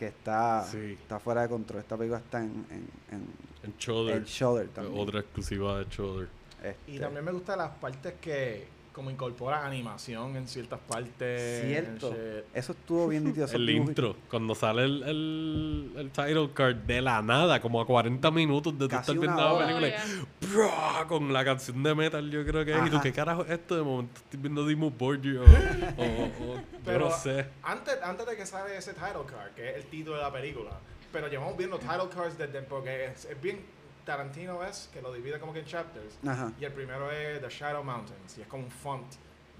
[0.00, 0.96] que está, Sí.
[0.98, 1.80] está fuera de control.
[1.82, 3.26] Esta película está en, en, en,
[3.62, 4.16] En Shudder.
[4.16, 4.98] en Shudder también.
[4.98, 6.28] Otra exclusiva de Shudder.
[6.62, 8.66] Y Este, también me gustan las partes que
[9.00, 11.62] como incorporan animación en ciertas partes.
[11.64, 12.14] Cierto.
[12.52, 13.46] Eso estuvo bien nítido.
[13.50, 18.30] El intro, cuando sale el, el, el title card de la nada, como a 40
[18.30, 20.04] minutos de tú estar viendo la película,
[20.52, 22.86] Oh, con la canción de metal, yo creo que es.
[22.86, 23.00] Y tú.
[23.00, 23.74] ¿qué carajo es esto?
[23.76, 27.46] De momento estoy viendo Dimmu Borgir o, o, o- yo Pero no sé.
[27.62, 30.72] antes, antes de que sale ese title card, que es el título de la película,
[31.10, 33.60] pero llevamos viendo title cards desde porque es, es bien
[34.04, 36.18] Tarantino es que lo divide como que en chapters.
[36.26, 36.52] Ajá.
[36.60, 39.06] Y el primero es The Shadow Mountains y es como un font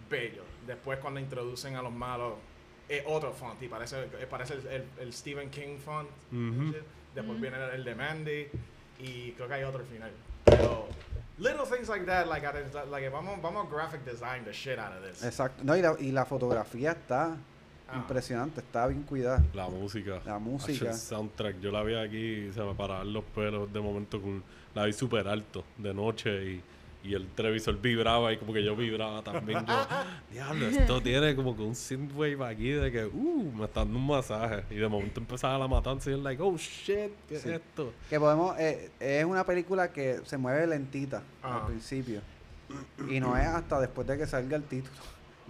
[0.09, 0.43] bello.
[0.67, 2.35] Después cuando introducen a los malos
[2.89, 6.09] es otro font y parece, parece el, el- el Stephen King font.
[7.15, 8.49] Después viene el, el de Mandy
[8.99, 10.11] y creo que hay otro al final.
[10.45, 10.89] Pero
[11.39, 12.47] little things like that, like,
[12.91, 15.23] like vamos, vamos a graphic design the shit out of this.
[15.25, 15.63] Exacto.
[15.65, 17.37] No, y la, y la fotografía está
[17.93, 17.97] Ah.
[17.97, 19.43] impresionante, está bien cuidada.
[19.55, 20.21] La música.
[20.25, 20.91] La música.
[20.91, 21.61] el soundtrack.
[21.61, 24.43] Yo la vi aquí y se me paraban los pelos de momento con
[24.75, 26.63] la vi súper alto de noche y,
[27.03, 29.65] y el televisor vibraba y como que yo vibraba también.
[29.67, 29.87] Yo,
[30.31, 34.07] diablo, esto tiene como que un synthwave aquí de que, uh, me está dando un
[34.07, 34.65] masaje.
[34.71, 37.49] Y de momento empezaba la matanza y es like, oh shit, ¿qué Sí.
[37.49, 37.93] es esto?
[38.09, 42.21] Que podemos, eh, es una película que se mueve lentita al principio.
[43.09, 44.95] Y no es hasta después de que salga el título,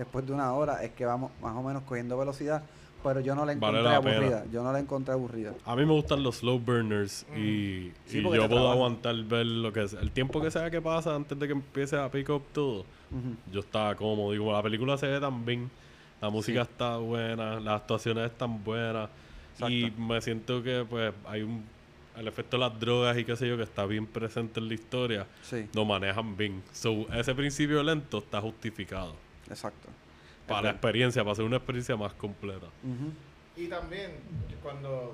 [0.01, 2.63] después de una hora, es que vamos más o menos cogiendo velocidad.
[3.03, 4.17] Pero yo no la Vale encontré pena.
[4.17, 4.45] aburrida.
[4.53, 5.55] Yo no la encontré aburrida.
[5.65, 7.37] A mí me gustan los slow burners Mm.
[7.39, 9.95] y, Sí, y yo puedo aguantar ver lo que es.
[9.95, 12.85] El tiempo que sea que pasa antes de que empiece a pick up todo.
[13.51, 14.33] Yo estaba cómodo.
[14.33, 15.71] Digo, la película se ve tan bien,
[16.21, 19.09] la música está buena, las actuaciones están buenas.
[19.67, 21.65] Y me siento que pues hay un
[22.19, 24.75] el efecto de las drogas y qué sé yo que está bien presente en la
[24.75, 26.63] historia, Sí, lo manejan bien.
[26.73, 29.15] So, ese principio lento está justificado
[29.51, 29.89] exacto.
[30.47, 30.75] para la Es verdad.
[30.75, 32.67] experiencia, para hacer una experiencia más completa.
[32.83, 33.13] Ujú.
[33.57, 34.13] Y también
[34.63, 35.13] cuando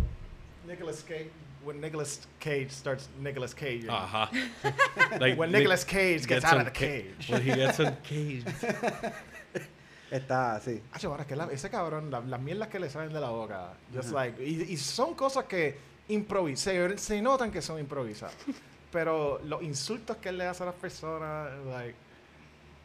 [0.67, 1.31] Nicolas Cage,
[1.65, 3.87] when Nicolas Cage starts Nicolas Cage.
[3.89, 4.31] Ajá.
[5.21, 7.29] Like, When Nick Nicolas Cage gets out of the cage.
[7.31, 8.47] When he gets uncaged.
[10.11, 10.81] Está así.
[10.93, 13.73] Ah, es que la- ese cabrón, la- las mierdas que le salen de la boca,
[13.93, 15.77] just like, y, y son cosas que
[16.09, 18.35] improvisan, se, se notan que son improvisadas.
[18.93, 21.95] pero los insultos que él le hace a las personas, like,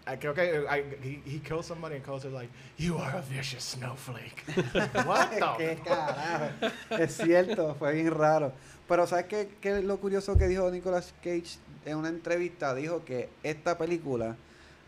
[0.07, 3.21] I creo que I, he, he kills somebody and calls it like, you are a
[3.21, 4.43] vicious snowflake.
[5.05, 5.81] What ¿Qué the?
[5.83, 6.53] carajo?
[6.99, 8.51] Es cierto, fue bien raro.
[8.87, 12.73] Pero ¿sabes qué, qué es lo curioso que dijo Nicolas Cage en una entrevista?
[12.73, 14.35] Dijo que esta película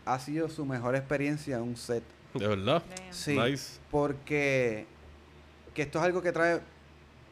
[0.04, 2.02] ha sido su mejor experiencia en un set.
[2.34, 2.82] ¿De verdad?
[3.10, 3.78] Sí, Nice.
[3.92, 4.86] porque
[5.72, 6.60] que esto es algo que trae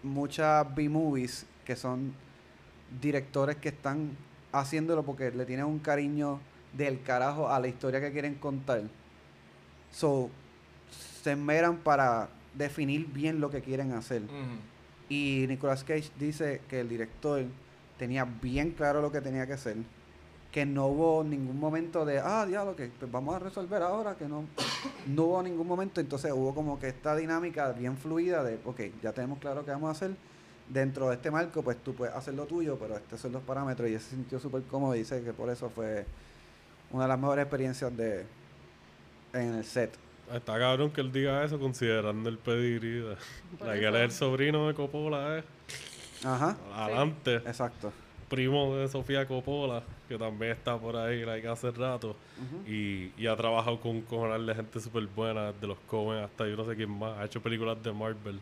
[0.05, 2.15] muchas B-movies que son
[3.01, 4.17] directores que están
[4.53, 6.41] haciéndolo porque le tienen un cariño
[6.73, 8.83] del carajo a la historia que quieren contar.
[9.91, 10.31] So,
[11.23, 14.23] se esmeran para definir bien lo que quieren hacer.
[15.09, 17.45] Y Nicolas Cage dice que el director
[17.99, 19.77] tenía bien claro lo que tenía que hacer.
[20.51, 24.27] Que no hubo ningún momento de, ah, diablo, que pues vamos a resolver ahora, que
[24.27, 24.45] no.
[25.07, 29.13] No hubo ningún momento, entonces hubo como que esta dinámica bien fluida de, ok, ya
[29.13, 30.17] tenemos claro qué vamos a hacer.
[30.69, 33.89] Dentro de este marco, pues tú puedes hacer lo tuyo, pero estos son los parámetros
[33.89, 36.07] y él se sintió súper cómodo y dice que por eso fue
[36.93, 38.25] una de las mejores experiencias de
[39.33, 39.95] en el set.
[40.33, 43.01] Está cabrón que él diga eso considerando el pedigrí.
[43.01, 43.17] de-
[43.65, 45.45] La que él es el sobrino de Coppola, eh.
[46.25, 47.37] Ajá, Adelante.
[47.37, 47.93] exacto.
[48.29, 52.17] Primo de Sofía Coppola, que también está por ahí like, hace rato.
[52.67, 56.47] Y, y ha trabajado con un cojonal de gente súper buena, de los Coen hasta
[56.49, 57.19] yo no sé quién más.
[57.19, 58.41] Ha hecho películas de Marvel.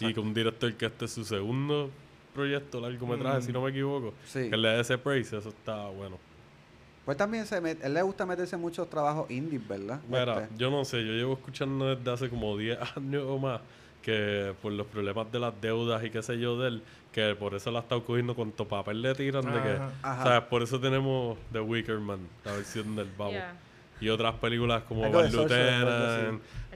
[0.00, 1.90] Y con un director que este es su segundo
[2.34, 3.42] proyecto, largometraje, Mm.
[3.42, 4.12] si no me equivoco.
[4.26, 4.50] Sí.
[4.50, 6.18] Que le dé ese praise, eso está bueno.
[7.10, 9.98] Pues también se met- él le gusta meterse en muchos trabajos indies, ¿verdad?
[10.08, 13.60] Mira, Este, yo no sé, yo llevo escuchando desde hace como 10 años o más
[14.00, 17.52] que por los problemas de las deudas y qué sé yo de él, que por
[17.56, 19.90] eso la ha estado cogiendo cuanto papel le tiran de que, Ajá.
[20.02, 20.22] Ajá.
[20.22, 20.42] ¿sabes?
[20.48, 23.32] Por eso tenemos The Wicker Man, la versión del babo.
[23.32, 23.54] Yeah.
[24.00, 25.12] Y otras películas como Él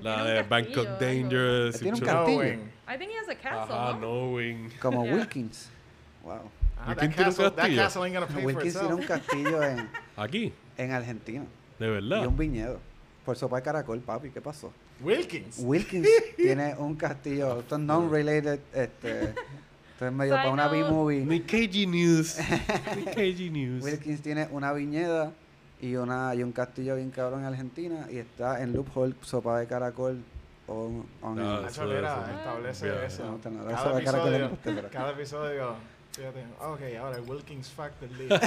[0.03, 0.99] la de Bangkok.
[0.99, 1.76] Dangerous.
[1.76, 2.43] Él tiene un castillo.
[2.43, 3.99] I think he has a castle, Ajá, no?
[3.99, 4.70] Knowing.
[4.82, 5.14] como Yeah.
[5.14, 5.70] Wilkins.
[6.24, 6.51] Wow.
[6.87, 7.82] Ah, ¿Y that, tiene un castle, that castillo?
[7.82, 11.45] castle ain't gonna pay for un castillo en, Aquí, en Argentina.
[11.78, 12.26] de Y verdad.
[12.26, 12.78] un viñedo.
[13.24, 14.30] Por sopa de caracol, papi.
[14.30, 14.70] ¿Qué pasó?
[15.01, 15.59] Wilkins.
[15.61, 16.07] Wilkins
[16.37, 17.61] tiene un castillo.
[17.61, 18.61] Esto es non-related.
[18.74, 20.68] Este, esto es medio para una.
[20.68, 21.24] B-movie.
[21.24, 22.37] Nick KG News.
[22.97, 23.82] Nick KG News.
[23.82, 25.32] Wilkins tiene una viñeda
[25.80, 28.07] y una y un castillo bien cabrón en Argentina.
[28.11, 30.22] Y está en Loophole, sopa de caracol.
[30.66, 32.39] On, on Ah, La eso, cholera eso.
[32.39, 33.39] establece eso.
[33.45, 34.51] No, no, Cada episodio,
[34.91, 35.74] cada episodio,
[36.16, 38.40] fíjate, ok, ahora el Wilkins Fact del día.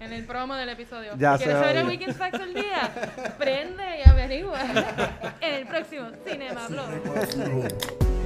[0.00, 1.14] En el promo del episodio.
[1.18, 1.86] Ya ¿Quieres saber el.
[1.86, 3.34] Weekend Facts del día?
[3.36, 4.60] Prende y averigua.
[5.40, 8.17] en el próximo Cinema Blog.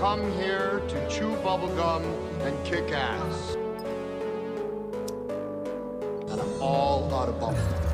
[0.00, 2.02] Come here to chew bubblegum
[2.40, 3.54] and kick ass.
[6.30, 7.89] And I'm all out of bubblegum.